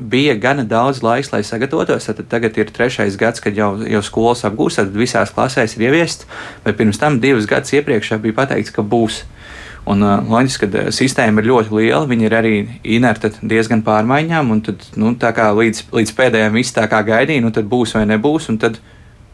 [0.00, 2.08] bija gana daudz laiks, lai sagatavotos.
[2.08, 6.28] Tad tagad ir trešais gads, kad jau, jau skolas apgūst, tad visās klasēs ir ieviests,
[6.64, 9.24] bet pirms tam divus gadus iepriekš bija pateikts, ka būs.
[9.88, 14.50] Un, uh, loģiski, ka uh, sistēma ir ļoti liela, viņi ir arī inerti diezgan pārmaiņām,
[14.52, 18.50] un tad, nu, līdz, līdz pēdējiem viss tā kā gaidīja, nu, tad būs vai nebūs.
[18.52, 18.76] Un tad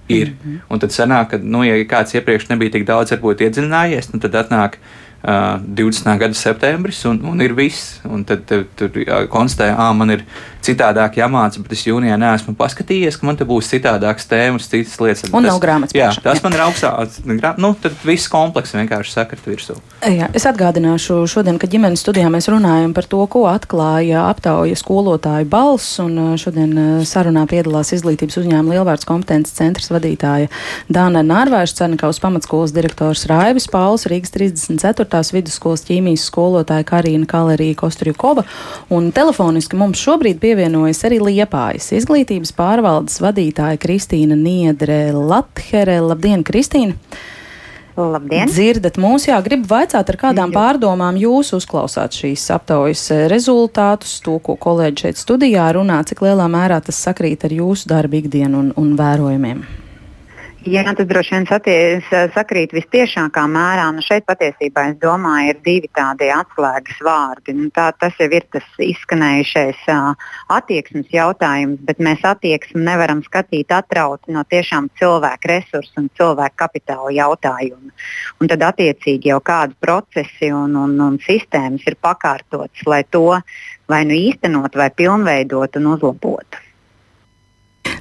[0.09, 0.29] ir.
[0.29, 0.61] Mm -hmm.
[0.69, 4.35] Un tad sanāk, ka, nu, ja kāds iepriekš nebija tik daudz, varbūt iedziļinājies, nu, tad
[4.35, 4.79] atnāk
[5.27, 6.19] 20.
[6.21, 7.97] gada septembris un, un ir viss.
[8.07, 9.01] Un tad tur
[9.33, 10.27] konstatēja, ka man ir
[10.67, 15.25] citādāk jāmāca, bet es jūnijā neesmu paskatījies, ka man te būs citādākas tēmas, citas lietas.
[15.31, 15.97] Un tas, nav grāmatas.
[15.97, 16.45] Jā, tas jā.
[16.45, 17.19] man ir augstāk.
[17.63, 19.79] Nu, tad viss komplekss vienkārši sakrit virsū.
[20.07, 25.49] Jā, es atgādināšu šodien, ka ģimenes studijā mēs runājam par to, ko atklāja aptauja skolotāju
[25.51, 25.97] balss.
[26.03, 30.51] Un uh, šodien uh, sarunā piedalās izglītības uzņēmuma Lielvārds kompetences centrs vadītāja
[30.93, 35.23] Dāna Nārvēša, Cernikavas pamatskolas direktors Raivis Pauls, Rīgas 34.
[35.37, 38.47] vidusskolas ķīmijas skolotāja Karina Kalerija Kostrjukova.
[38.93, 45.99] Un telefoniski mums šobrīd pievienojas pievienojas arī Liepājas izglītības pārvaldes vadītāja Kristīna Niedre Lathere.
[46.01, 46.97] Labdien, Kristīna!
[47.97, 48.49] Labdien!
[48.49, 54.57] Dzirdat mūs, jā, gribu vaicāt, ar kādām pārdomām jūs uzklausāt šīs aptaujas rezultātus, to, ko
[54.61, 58.95] kolēģi šeit studijā runā, cik lielā mērā tas sakrīt ar jūsu darbu ikdienu un, un
[59.01, 59.65] vērojumiem?
[60.67, 63.85] Jā, tas droši vien saties, sakrīt vistiešākā mērā.
[63.95, 67.55] Nu šeit patiesībā es domāju, ir divi tādi atslēgas vārdi.
[67.55, 73.71] Nu, tā, tas jau ir tas izskanējušais uh, attieksmes jautājums, bet mēs attieksmi nevaram skatīt
[73.79, 77.95] atrauti no tiešām cilvēku resursu un cilvēku kapitāla jautājumu.
[78.43, 83.39] Un tad attiecīgi jau kādi procesi un, un, un sistēmas ir pakārtotas, lai to
[83.87, 86.66] vai nu īstenot, vai pilnveidot un uzlabot.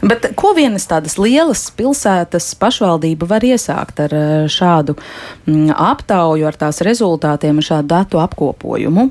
[0.05, 6.57] Bet ko vienas tādas lielas pilsētas pašvaldība var iesākt ar eh, šādu mm, aptauju, ar
[6.65, 9.09] tās rezultātiem, ar šādu datu apkopojumu?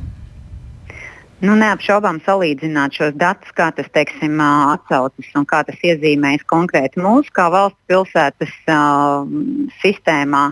[1.44, 7.32] Nu, neapšaubām salīdzināt šos datus, kā tas teiksim, atsaucas un kā tas iezīmējas konkrēti mūsu
[7.36, 9.26] kā valsts pilsētas uh,
[9.82, 10.46] sistēmā.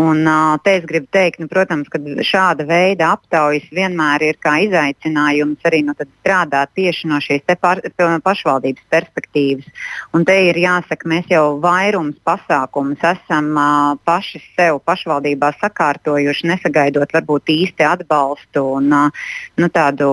[0.00, 0.24] Un,
[0.64, 5.82] te es gribu teikt, nu, protams, ka šāda veida aptaujas vienmēr ir kā izaicinājums arī
[5.84, 7.82] nu, strādāt tieši no šīs par,
[8.24, 9.68] pašvaldības perspektīvas.
[10.16, 17.12] Un te ir jāsaka, mēs jau vairums pasākumus esam uh, paši sev pašvaldībā sakārtojuši, nesagaidot
[17.12, 19.26] varbūt īsti atbalstu un uh,
[19.60, 20.12] nu, tādu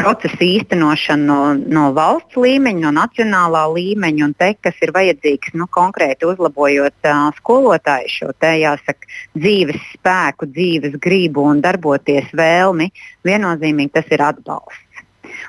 [0.00, 1.38] procesu īstenošanu no,
[1.76, 7.28] no valsts līmeņa, no nacionālā līmeņa, un te, kas ir vajadzīgs nu, konkrēti uzlabojot uh,
[7.38, 12.90] skolotāju šo te, jāsaka, dzīves spēku, dzīves gribu un darboties vēlmi,
[13.28, 14.89] viennozīmīgi tas ir atbalsts.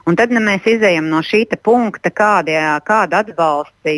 [0.09, 2.55] Un tad ne, mēs izējām no šī punkta, kādi,
[2.87, 3.93] kāda atbalsti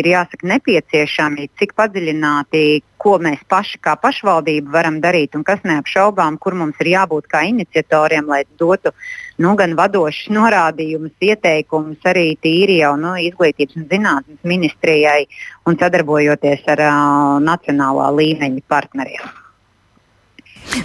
[0.00, 6.40] ir jāsaka nepieciešami, cik padziļināti, ko mēs paši kā pašvaldība varam darīt un kas neapšaubām,
[6.42, 8.90] kur mums ir jābūt kā iniciatoriem, lai dotu
[9.38, 15.22] nu, gan vadošus norādījumus, ieteikumus arī tīri jau nu, izglītības un zinātnes ministrijai
[15.68, 19.43] un sadarbojoties ar uh, nacionālā līmeņa partneriem.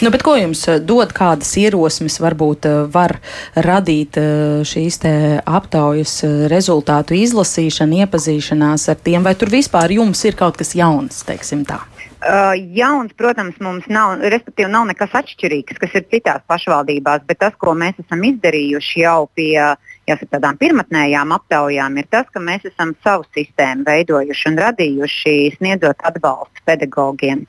[0.02, 3.18] Nu, ko jums eh, dod kādas ierosmes, varbūt eh, var
[3.56, 5.00] radīt eh, šīs
[5.48, 6.20] aptaujas
[6.52, 11.82] rezultātu izlasīšana, iepazīšanās ar tiem, vai tur vispār jums ir kaut kas jauns, teiksim tā?
[12.20, 17.54] Uh, jauns, protams, mums nav, respektīvi, nav nekas atšķirīgs, kas ir citās pašvaldībās, bet tas,
[17.56, 19.78] ko mēs esam izdarījuši jau pie uh,
[20.10, 26.06] jāsaka, tādām pirmotnējām aptaujām, ir tas, ka mēs esam savu sistēmu veidojuši un radījuši, sniedzot
[26.10, 27.46] atbalstu pedagogiem.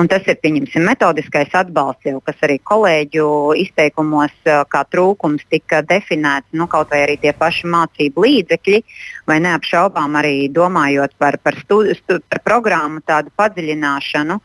[0.00, 3.28] Un tas ir pieņemsim, metodiskais atbalsts, jau, kas arī kolēģu
[3.64, 8.82] izteikumos kā trūkums tika definēts, nu, kaut vai arī tie paši mācību līdzekļi,
[9.30, 14.40] vai neapšaubām arī domājot par, par, stu, stu, par programmu tādu padziļināšanu,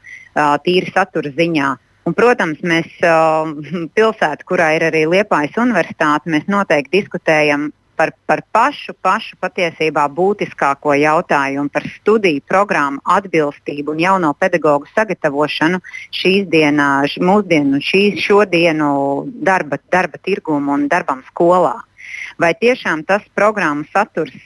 [0.66, 1.76] tīri satura ziņā.
[2.08, 3.50] Un, protams, mēs uh,
[3.98, 7.70] pilsētā, kurā ir arī Liepājas universitāte, mēs noteikti diskutējam
[8.00, 15.82] par, par pašu, pašu patiesībā būtiskāko jautājumu, par studiju programmu atbilstību un jauno pedagoģu sagatavošanu
[16.16, 18.90] šīs dienas, mūsdienu, šīs, šodienu
[19.44, 21.76] darba, darba tirgumu un darbam skolā.
[22.40, 24.38] Vai tiešām tas programmas saturs,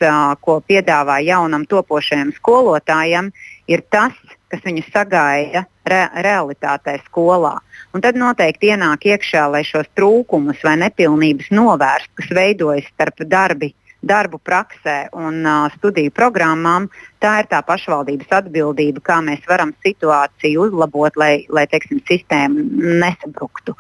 [0.42, 3.30] ko piedāvā jaunam topošajam skolotājam,
[3.70, 7.56] ir tas, kas viņu sagaida re, realitātē skolā.
[7.94, 13.74] Un tad noteikti ienāk iekšā, lai šos trūkumus vai nepilnības novērstu, kas veidojas starp darbi
[14.04, 16.90] darbu praksē un uh, studiju programmām,
[17.24, 22.66] tā ir tā pašvaldības atbildība, kā mēs varam situāciju uzlabot, lai, lai teiksim, sistēma
[23.04, 23.78] nesabruktu.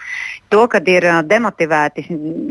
[0.54, 2.08] To, kad ir uh, demotivēti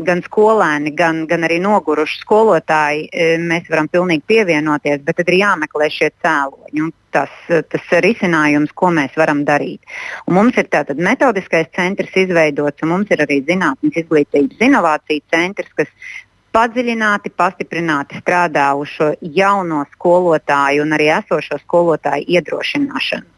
[0.07, 3.07] gan skolēni, gan, gan arī noguruši skolotāji,
[3.41, 6.91] mēs varam pilnīgi pievienoties, bet tad ir jāmeklē šie cēloņi.
[7.13, 7.33] Tas,
[7.69, 9.83] tas risinājums, ko mēs varam darīt.
[10.25, 15.69] Un mums ir tātad metodiskais centrs izveidots, un mums ir arī zinātnīs izglītības inovāciju centrs,
[15.77, 15.91] kas
[16.53, 23.29] padziļināti, pastiprināti strādā uz šo jauno skolotāju un arī esošo skolotāju iedrošināšanu.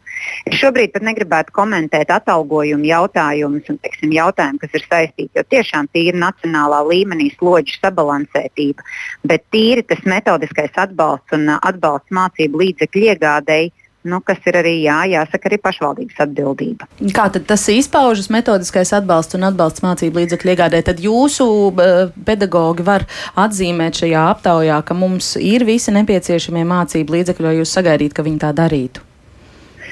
[0.48, 5.90] Es šobrīd pat negribētu komentēt atalgojumu jautājumus un teiksim, jautājumu, kas ir saistīti ar tiešām
[5.92, 8.86] tīri nacionālā līmenī slodžu sabalansētību,
[9.28, 13.74] bet tīri tas metodiskais atbalsts un atbalsts mācību līdzekļu iegādēji
[14.08, 16.88] nu, kas ir arī jā, jāsaka arī pašvaldības atbildība.
[17.16, 20.82] Kā tad tas izpaužas metodiskais atbalsts un atbalsts mācību līdzekļu iegādē?
[20.86, 21.48] Tad jūsu
[22.28, 23.06] pedagogi var
[23.46, 28.42] atzīmēt šajā aptaujā, ka mums ir visi nepieciešamie mācību līdzekļi, vai jūs sagaidīt, ka viņi
[28.46, 29.04] tā darītu?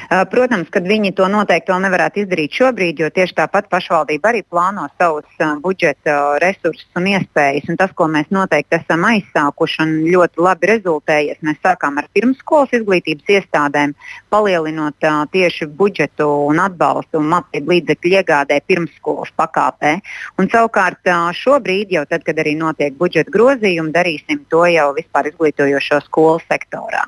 [0.05, 4.43] Uh, protams, ka viņi to noteikti vēl nevarētu izdarīt šobrīd, jo tieši tāpat pašvaldība arī
[4.45, 7.71] plāno savus uh, budžeta resursus un iespējas.
[7.73, 12.75] Un tas, ko mēs noteikti esam aizsākuši un ļoti labi rezultējies, mēs sākām ar pirmsskolas
[12.77, 13.95] izglītības iestādēm,
[14.35, 19.95] palielinot tieši budžetu un atbalstu un mācību līdzekļu iegādē pirmsskolas pakāpē.
[20.41, 26.01] Un savukārt šobrīd, jau tad, kad arī notiek budžeta grozījumi, darīsim to jau vispār izglītojošo
[26.09, 27.05] skolu sektorā.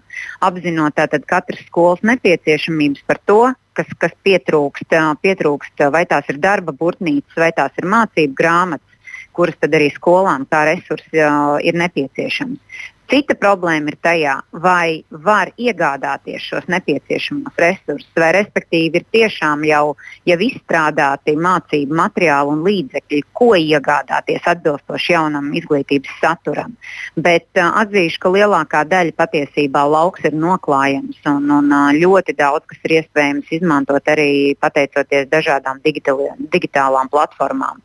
[0.47, 6.39] Apzinot tātad katras skolas nepieciešamību neskaidrības par to, kas, kas pietrūkst, pietrūkst, vai tās ir
[6.39, 8.93] darba burtnīcas, vai tās ir mācību grāmatas,
[9.33, 11.21] kuras tad arī skolām kā resursi
[11.63, 12.59] ir nepieciešams.
[13.07, 19.95] Cita problēma ir tajā, vai var iegādāties šos nepieciešamos resursus, vai respektīvi ir tiešām jau,
[20.27, 26.75] jau izstrādāti mācību materiāli un līdzekļi, ko iegādāties atbilstoši jaunam izglītības saturam.
[27.15, 32.67] Bet uh, atzīšu, ka lielākā daļa patiesībā lauks ir noklājams un, un uh, ļoti daudz
[32.67, 37.79] kas ir iespējams izmantot arī pateicoties dažādām digitālām platformām.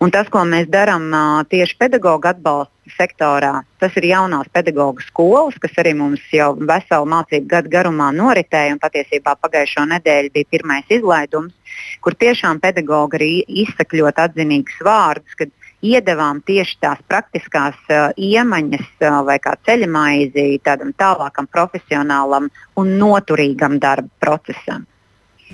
[0.00, 3.62] Un tas, ko mēs darām uh, tieši pedagoģa atbalsta sektorā.
[3.80, 8.78] Tas ir jaunās pedagoģa skolas, kas arī mums jau veselu mācību gadu garumā noritēja.
[8.82, 11.54] Patiesībā pagājušo nedēļu bija pirmais izlaidums,
[12.02, 13.32] kur tiešām pedagoģi arī
[13.64, 15.52] izsakļot atzinīgus vārdus, kad
[15.82, 23.80] iedavām tieši tās praktiskās uh, iemaņas uh, vai kā ceļamaizi tādam tālākam profesionālam un noturīgam
[23.82, 24.86] darba procesam.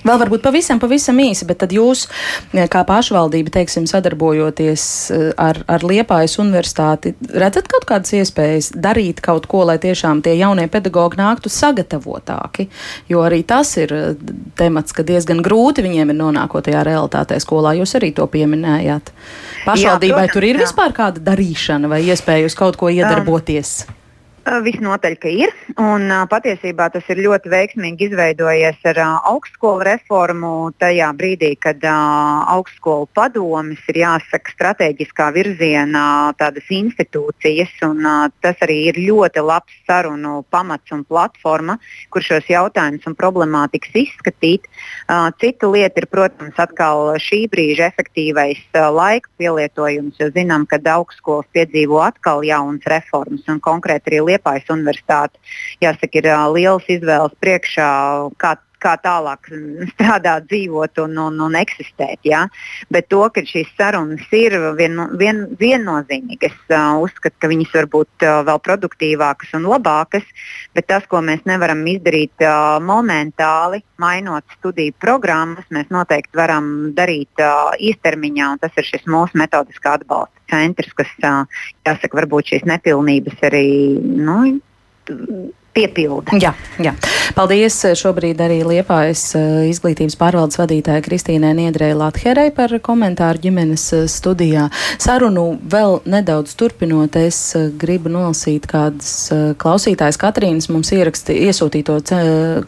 [0.06, 2.06] Vēl varbūt pavisam, pavisam īsi, bet tad jūs,
[2.54, 9.22] eh, kā pašvaldība, teiksim, sadarbojoties eh, ar, ar Liepājas universitāti, redzat kaut kādas iespējas darīt
[9.24, 12.68] kaut ko, lai tiešām tie jaunie pedagoģi nāktu sagatavotāki?
[13.10, 14.08] Jo arī tas ir eh,
[14.58, 17.74] temats, ka diezgan grūti viņiem ir nonākot tajā realitātē skolā.
[17.78, 19.12] Jūs arī to pieminējāt.
[19.66, 20.66] Pašvaldībai jā, protams, tur ir jā.
[20.66, 23.80] vispār kāda darīšana vai iespēja uz kaut ko iedarboties?
[23.88, 23.97] Um.
[24.48, 25.50] Visnotaļ, ka ir.
[25.76, 30.52] Un, patiesībā tas ir ļoti veiksmīgi izveidojies ar augstskolu reformu.
[30.80, 36.04] Tajā brīdī, kad augstskolu padomis ir jāsaka strateģiskā virzienā
[36.40, 38.06] tādas institūcijas, un
[38.40, 41.76] tas arī ir ļoti labs sarunu pamats un platforma,
[42.08, 44.64] kur šos jautājumus un problemātikas izskatīt.
[45.42, 52.00] Cita lieta ir, protams, atkal šī brīža efektīvais laika pielietojums, jo zinām, ka augstskolas piedzīvo
[52.06, 55.36] atkal jaunas reformas un konkrēti arī Liepājas universitāte,
[55.84, 57.90] jāsaka, ir liels izvēles priekšā,
[58.38, 59.50] kā kā tālāk
[59.94, 62.20] strādāt, dzīvot un, un, un eksistēt.
[62.28, 62.46] Ja?
[62.94, 68.26] Bet to, ka šīs sarunas ir vien, vien, viennozīmīgas, uh, uzskatu, ka viņas var būt
[68.26, 70.26] uh, vēl produktīvākas un labākas,
[70.76, 77.42] bet tas, ko mēs nevaram izdarīt uh, momentāli, mainot studiju programmas, mēs noteikti varam darīt
[77.42, 82.68] uh, īstermiņā, un tas ir šis mūsu metodiskā atbalsta centrs, kas, uh, jāsaka, varbūt šīs
[82.68, 83.68] nepilnības arī
[84.00, 84.38] nu,
[85.78, 86.38] piepilda.
[86.42, 86.94] Jā, jā.
[87.36, 94.06] Paldies šobrīd arī Liepājas eh, izglītības pārvaldes vadītāja Kristīnai Niedrei Latherei par komentāru ģimenes eh,
[94.10, 94.68] studijā.
[94.98, 99.12] Sarunu vēl nedaudz turpinot, es eh, gribu nolasīt kādas
[99.60, 101.98] klausītājas Katrīnas mums ieraksti, iesūtīto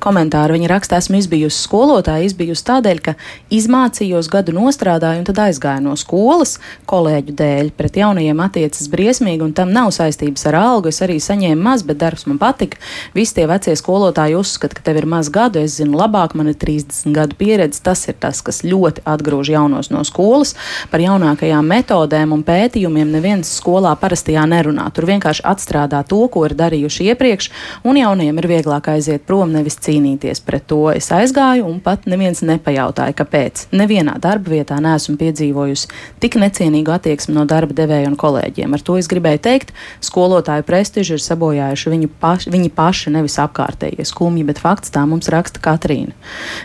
[0.02, 0.54] komentāru.
[0.58, 3.16] Viņa raksta, esmu izbijusi skolotāja, izbijusi tādēļ, ka
[3.54, 6.58] izmācījos gadu nostrādāju un tad aizgāju no skolas
[6.90, 7.72] kolēģu dēļ.
[7.78, 10.92] Pret jaunajiem attiecas briesmīgi un tam nav saistības ar algu.
[10.92, 12.78] Es arī saņēmu maz, bet darbs man patika.
[13.14, 16.58] Visi tie vecie skolotāji uzskata, ka tev ir maz gadu, es zinu labāk, man ir
[16.60, 17.82] 30 gadu pieredze.
[17.84, 20.54] Tas ir tas, kas ļoti atgrūž jaunos no skolas.
[20.92, 24.88] Par jaunākajām metodēm un pētījumiem neviens skolā parastajā nerunā.
[24.94, 27.50] Tur vienkārši atstrādā to, ko ir darījuši iepriekš,
[27.86, 30.82] un jauniem ir vieglāk aiziet prom, nevis cīnīties pret to.
[30.94, 33.66] Es aizgāju, un pat neviens nepajautāja, kāpēc.
[33.76, 35.90] Nevienā darba vietā neesmu piedzīvojusi
[36.22, 38.74] tik necienīgu attieksmi no darba devēja un kolēģiem.
[38.76, 39.72] Ar to es gribēju teikt,
[40.04, 45.30] skolotāju prestižu ir sabojājuši viņu paši, viņi paši, nevis apkārtējie skumji, bet fakts tā mums
[45.32, 46.14] raksta Katrīna.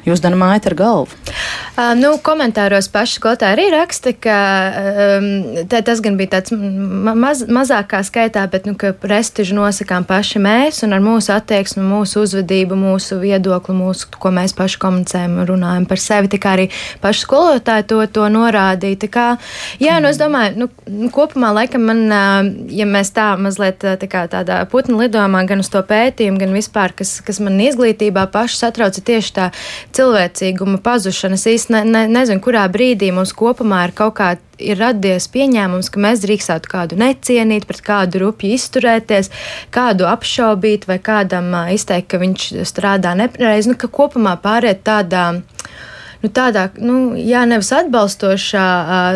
[0.08, 1.20] Jūs dan mājat ar galvu?
[1.76, 4.38] Uh, nu, komentāros paši skolotāji arī raksta, ka
[5.20, 5.28] um,
[5.70, 10.84] tā, tas gan bija tāds maz, mazākā skaitā, bet, nu, ka prestižu nosakām paši mēs
[10.88, 16.02] un ar mūsu attieksmi, mūsu uzvedību, mūsu viedokli, mūsu, ko mēs paši komunicējam, runājam par
[16.02, 16.70] sevi, tā kā arī
[17.04, 19.02] paši skolotāji to, to norādīja.
[19.06, 19.28] Tā kā,
[19.84, 22.06] jā, nu, es domāju, nu, kopumā laikam man,
[22.72, 26.94] ja mēs tā mazliet tā kā tādā putnu lidojumā gan uz to pētījumu, gan vispār,
[26.98, 29.52] kas, kas man izglītībā paši satrauca tieši tā
[29.98, 31.40] cilvēcīguma pazušana.
[31.40, 35.90] Es īsti ne, ne, nezinu, kurā brīdī mums kopumā ir kaut kā ir radies pieņēmums,
[35.92, 39.32] ka mēs drīkstētu kādu necienīt, pret kādu rupju izturēties,
[39.76, 45.28] kādu apšaubīt vai kādam izteikt, ka viņš strādā nepareizi, nu, ka kopumā pāriet tādā
[46.26, 48.66] nu, tādā, nu, jā, nevis atbalstošā,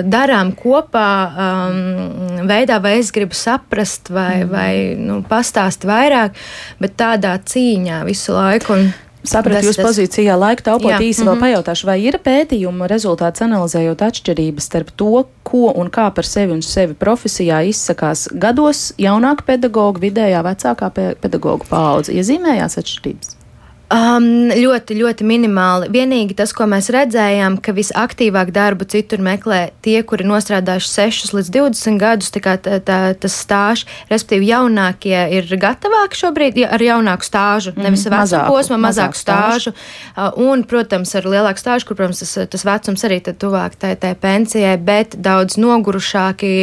[0.06, 4.50] darām kopā um, veidā, vai es gribu saprast, vai, mm.
[4.54, 6.38] vai nu, pastāst vairāk,
[6.82, 8.76] bet tādā cīņā visu laiku.
[8.78, 8.92] Un,
[9.30, 11.32] Sapratu jūsu pozīcijā, laika taupot īsi mm -hmm.
[11.34, 16.56] vēl pajautāšu, vai ir pētījuma rezultāts analizējot atšķirības starp to, ko un kā par sevi
[16.56, 20.90] un sevi profesijā izsakās gados jaunāka pedagoga, vidējā vecākā
[21.20, 22.16] pedagoga paudze.
[22.16, 23.39] Iezīmējās atšķirības?
[23.90, 25.88] Um, ļoti, ļoti minimāli.
[25.90, 31.50] Vienīgi tas, ko mēs redzējām, ka visaktīvāk darbu citur meklē tie, kuri nostrādājuši 6 līdz
[31.56, 37.26] 20 gadus, tā kā tā, tā, tas stāžs, respektīvi jaunākie ir gatavāki šobrīd ar jaunāku
[37.26, 39.74] stāžu, mm, nevis vecuma posmu, mazāku stāžu.
[40.14, 44.14] Uh, un, protams, ar lielāku stāžu, kur, protams, tas, tas vecums arī tuvāk tai, tai
[44.14, 46.54] pensijai, bet daudz nogurušāki,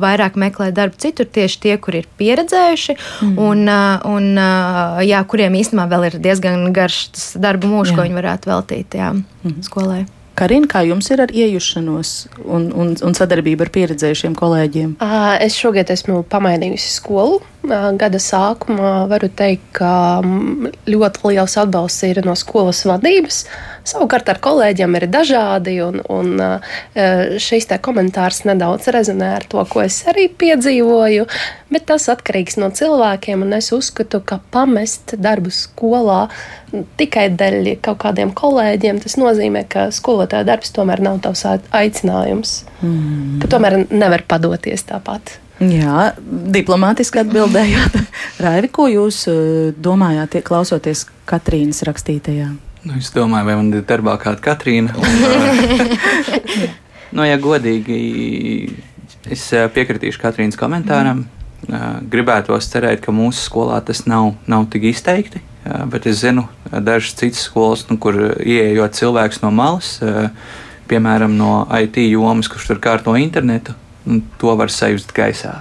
[0.00, 3.36] vairāk meklē darbu citur tieši tie, kuri ir pieredzējuši mm.
[3.36, 3.68] un,
[4.16, 4.42] un
[5.04, 7.02] jā, kuriem īstenībā vēl ir diezgan garš
[7.40, 9.60] darba mūžs, ko viņi varētu veltīt jā, mhm.
[9.66, 10.06] skolai.
[10.40, 12.10] Karina, kā jums ir ar iejušanos
[12.46, 14.94] un, un, un sadarbību ar pieredzējušiem kolēģiem?
[15.44, 17.42] Es šogad esmu pamainījusi skolu.
[17.60, 20.22] Gada sākumā varu teikt, ka
[20.88, 23.42] ļoti liels atbalsts ir no skolas vadības.
[23.84, 26.40] Savukārt ar kolēģiem ir dažādi, un, un
[27.40, 31.26] šis komentārs nedaudz rezonē ar to, ko es arī piedzīvoju.
[31.70, 36.22] Bet tas atkarīgs no cilvēkiem, un es uzskatu, ka pamest darbu skolā
[36.96, 42.56] tikai dēļ kaut kādiem kolēģiem, tas nozīmē, ka skolotāja darbs tomēr nav tavs aicinājums.
[42.80, 43.38] Mm.
[43.44, 45.36] Ka tomēr nevar padoties tāpat.
[45.60, 46.12] Jā,
[46.54, 47.98] diplomātiski atbildējāt.
[48.44, 49.26] Raivi, ko jūs
[49.76, 52.48] domājāt, klausoties Katrīnas rakstītajā?
[52.80, 54.94] Nu, es domāju, vai man ir darbā kāda Katrīna.
[54.96, 55.10] Un,
[57.16, 57.98] nu, ja godīgi,
[59.28, 59.44] es
[59.74, 61.26] piekritīšu Katrīnas komentāram.
[61.26, 61.36] Mm.
[62.08, 65.42] Gribētos cerēt, ka mūsu skolā tas nav, nav tik izteikti,
[65.92, 69.98] bet es zinu dažas citas skolas, nu, kur ieejot cilvēks no malas,
[70.88, 73.76] piemēram, no IT jomas, kurš tur kārto internetu,
[74.40, 75.60] to var sajust gaisā.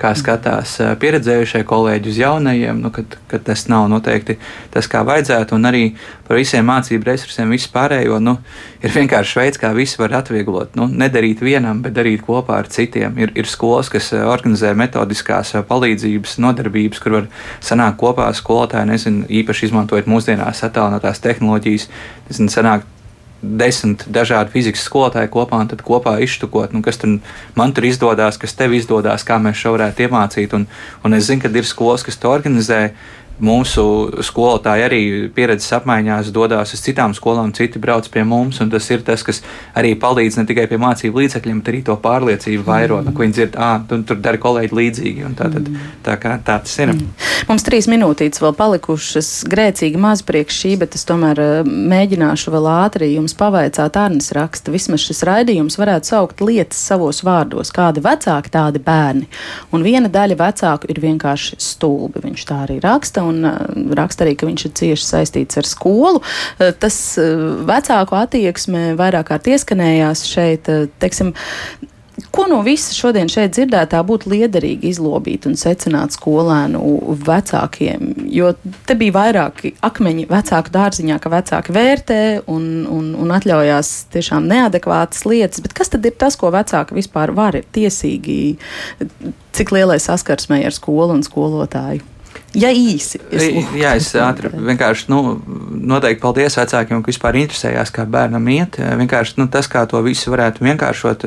[0.00, 4.36] kā skatās pieredzējušie kolēģi uz jaunajiem, nu, kad, kad tas nav noteikti
[4.74, 5.82] tas, kā vajadzētu, un arī
[6.26, 8.34] par visiem mācību resursiem, visu pārējo, nu,
[8.82, 10.74] ir vienkārši veids, kā visu var atvieglot.
[10.78, 13.16] Nu, nedarīt vienam, bet darīt kopā ar citiem.
[13.22, 17.30] Ir, ir skolas, kas organizē metodiskās palīdzības nodarbības, kur var
[17.64, 21.88] sanākt kopā skolotāji, nezinu, īpaši izmantojot mūsdienās attālinātās tehnoloģijas,
[22.32, 22.93] nezinu, sanākt
[23.60, 27.18] desmit dažādi fizikas skolotāji kopā un tad kopā iztukot, nu, kas tur
[27.58, 30.56] man tur izdodas, kas tev izdodas, kā mēs šo varētu iemācīt.
[30.56, 30.66] Un,
[31.04, 32.80] un es zinu, ka ir skolas, kas to organizē.
[33.42, 33.84] Mūsu
[34.22, 35.00] skolotāji arī
[35.34, 38.60] pieredzes apmaiņās dodas uz citām skolām, citi brauc pie mums.
[38.70, 39.42] Tas ir tas, kas
[39.74, 43.00] arī palīdz ne tikai pie mācību līdzekļiem, bet arī to pārliecību vairo.
[43.02, 43.14] Mm.
[43.16, 45.26] Ko viņi dzird, ah, tu, tur dara kolēģi līdzīgi.
[45.34, 45.70] Tā, tad,
[46.06, 46.92] tā, kā, tā tas ir.
[46.94, 47.10] Mm.
[47.50, 53.10] Mums trīs minūtītes vēl palikušas grēcīgi maz priekš šī, bet es tomēr mēģināšu vēl ātri
[53.16, 54.70] jums pavaicāt Arnis raksta.
[54.74, 57.74] Vismaz šis raidījums varētu saukt lietas savos vārdos.
[57.74, 59.26] Kādi vecāki, tādi bērni.
[59.74, 62.22] Un viena daļa vecāku ir vienkārši stulbi.
[62.28, 63.56] Viņš tā arī raksta un uh,
[63.98, 66.22] raksta arī, ka viņš ir cieši saistīts ar skolu.
[66.22, 70.70] Uh, tas uh, vecāku attieksme vairāk kārt ieskanējās šeit,
[71.02, 71.34] teiksim,
[72.30, 78.12] Ko no visa šodien šeit dzirdētā būtu liederīgi izlobīt un secināt skolēnu vecākiem?
[78.30, 78.52] Jo
[78.86, 82.20] te bija vairāki akmeņi vecāku dārziņā, ka vecāki vērtē
[82.50, 85.62] un, un, un atļaujās tiešām neadekvātas lietas.
[85.64, 88.40] Bet kas tad ir tas, ko vecāki vispār var tiesīgi,
[89.54, 92.13] cik lielai saskarsmē ar skolu un skolotāju?
[92.54, 93.18] Ja īsi.
[93.34, 95.20] Es Jā, es ātri vienkārši nu,
[95.94, 98.78] noteikti paldies vecākiem, ka vispār interesējās, kā bērnam iet.
[98.78, 101.26] Vienkārši nu, tas, kā to visu varētu vienkāršot,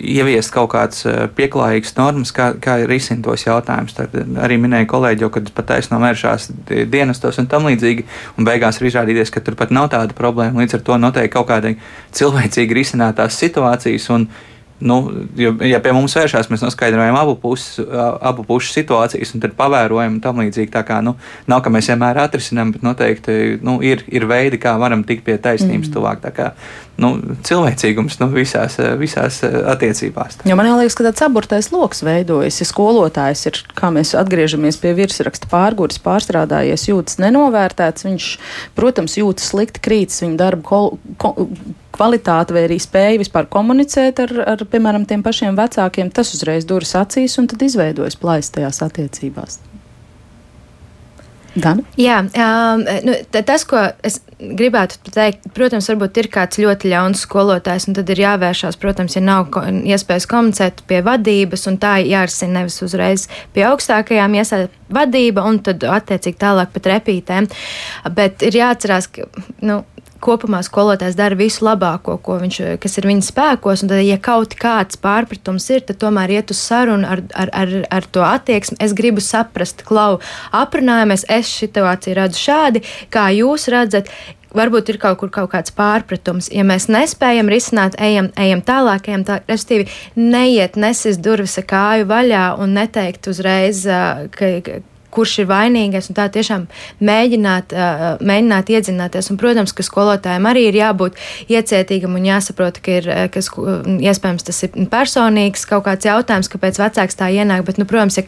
[0.00, 1.04] ieviest kaut kādas
[1.36, 3.96] pieklājīgas normas, kā, kā risināt tos jautājumus.
[3.96, 6.48] Tad arī minēja kolēģi, kad pat taisno vēršās
[6.92, 8.06] dienestos un tam līdzīgi,
[8.38, 10.64] un beigās ir izrādījies, ka tur pat nav tāda problēma.
[10.64, 11.76] Līdz ar to noteikti kaut kāda
[12.16, 14.10] cilvēcīgi risinātās situācijas.
[14.16, 14.28] Un,
[14.84, 14.98] Nu,
[15.40, 17.86] jo, ja pie mums vēršās, mēs noskaidrojam abu pušu,
[18.20, 20.68] abu pušu situācijas un tad pavērojam tam līdzīgi.
[20.74, 21.14] Tā kā, nu,
[21.48, 25.38] nav, ka mēs vienmēr atrisinām, bet noteikti nu, ir, ir veidi, kā varam tikt pie
[25.40, 25.94] taisnības mm.
[25.94, 26.20] tuvāk.
[26.26, 26.50] Tā kā
[27.00, 27.14] nu,
[27.48, 30.42] cilvēcīgums nu, visās, visās attiecībās.
[30.44, 32.60] Jo man liekas, ka tāds saburtais lokus veidojas.
[32.60, 38.28] Ja skolotājs ir, kā mēs atgriežamies pie virsraksta pārgūris, pārstrādājies, jūtas nenovērtēts, viņš,
[38.76, 40.82] protams, jūtas slikti, krītas viņa darba ko,
[41.16, 41.34] ko,
[41.94, 46.96] kvalitāte vai arī spēja vispār komunicēt ar, ar, piemēram, tiem pašiem vecākiem, tas uzreiz duras
[46.98, 49.60] acīs un tad izveidojas plaisas tajās attiecībās.
[51.54, 51.84] Dana?
[51.94, 57.86] Jā, um, nu, tas, ko es gribētu teikt, protams, varbūt ir kāds ļoti ļauns skolotājs,
[57.88, 62.60] un tad ir jāvēršās, protams, ja nav ko, iespējas komunicēt pie vadības, un tā jārisina
[62.60, 67.48] nevis uzreiz pie augstākajām iestādēm vadība, un tad attiecīgi tālāk pat repītēm.
[68.18, 69.30] Bet ir jāatcerās, ka,
[69.62, 69.84] nu,
[70.24, 73.84] kopumā skolotājs dara visu labāko, viņš, kas ir viņa spēkos.
[73.84, 78.08] Tad, ja kaut kāds pārpratums ir, tad tomēr iet uz sarunu ar, ar, ar, ar
[78.08, 78.80] to attieksmi.
[78.84, 80.22] Es gribu saprast, klau,
[80.54, 84.10] aprunājamies, es situāciju redzu šādi, kā jūs redzat
[84.54, 86.48] varbūt ir kaut kur kaut kāds pārpratums.
[86.54, 92.08] Ja mēs nespējam risināt, ejam, ejam tālāk, ejam tā, respektīvi, neiet, nesis durvis ar kāju
[92.10, 93.84] vaļā un neteikt uzreiz,
[94.34, 94.54] ka,
[95.14, 96.66] kurš ir vainīgais, un tā tiešām
[97.04, 97.74] mēģināt,
[98.24, 99.30] mēģināt iedzināties.
[99.32, 101.18] Un, protams, ka skolotājiem arī ir jābūt
[101.52, 103.42] iecietīgam un jāsaprot, ka ir, ka
[104.10, 108.26] iespējams tas ir personīgs kaut kāds jautājums, kāpēc vecāks tā ienāk, bet, nu, protams, ja,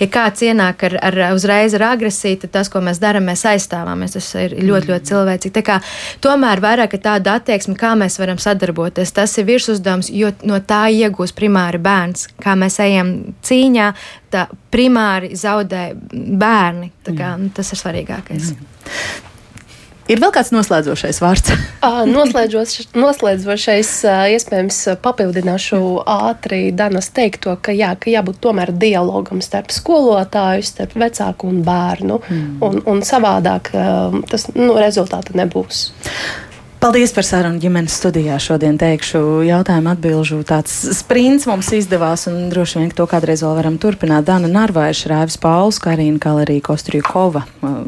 [0.00, 4.16] ja kāds ienāk ar, ar uzreiz ar agresiju, tad tas, ko mēs darām, mēs aizstāvāmies.
[4.16, 5.54] Tas ir ļoti, ļoti cilvēcīgi.
[5.56, 5.80] Tā kā,
[6.24, 11.34] tomēr vairāk tāda attieksme, kā mēs varam sadarboties, tas ir virsuzdevums, jo no tā iegūs
[11.36, 13.12] primāri bērns, kā mēs ejam
[13.46, 13.90] cīņā,
[14.32, 16.92] tā primāri zaudē bērni.
[17.06, 18.52] Kā, nu, tas ir svarīgākais.
[18.54, 18.74] Mm.
[20.06, 21.50] Ir vēl kāds noslēdzošais vārds?
[23.02, 23.90] noslēdzošais,
[24.36, 31.50] iespējams, papildināšu ātri Danas teikto, ka, jā, ka jābūt tomēr dialogam starp skolotāju, starp vecāku
[31.50, 32.20] un bērnu.
[32.22, 32.56] Mm.
[32.66, 33.72] Un, un savādāk
[34.30, 35.88] tas nu, rezultāta nebūs.
[36.76, 38.34] Paldies par sarunu ģimenes studijā.
[38.36, 40.42] Šodien teikšu jautājumu atbilžu.
[40.44, 44.26] Tāds sprints mums izdevās, un droši vien to kādreiz vēl varam turpināt.
[44.28, 47.46] Dana Narvaiša, Rāvis Pauls, Karina Kalerija Kostrīkova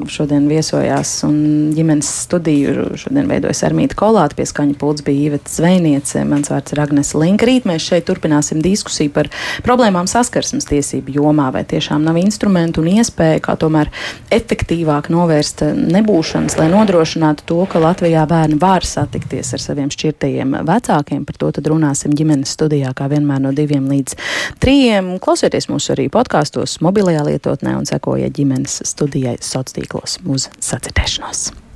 [0.09, 1.36] šodien viesojās, un
[1.76, 6.80] ģimenes studiju šodien veidojas Armīta Kolāta, pie skaņa pults bija Īveta Zvejniece, mans vārds ir
[6.82, 7.47] Agnes Linka.
[7.47, 9.28] Rīt mēs šeit turpināsim diskusiju par
[9.68, 13.93] problēmām saskarsmes tiesību jomā, vai tiešām nav instrumentu un iespēju, kā tomēr
[14.34, 20.57] efektīvāk novērst nebūšanas, lai nodrošinātu to, ka Latvijā bērni var var satikties ar saviem šķirtajiem
[20.68, 21.26] vecākiem.
[21.26, 24.18] Par to tad runāsim ģimenes studijā, kā vienmēr no diviem līdz
[24.62, 25.16] trījiem.
[25.24, 31.67] Klausieties mūsu arī podkāstos, mobilajā lietotnē un sekojiet ģimenes studijai sociālos tīklos uz sacirdēšanos.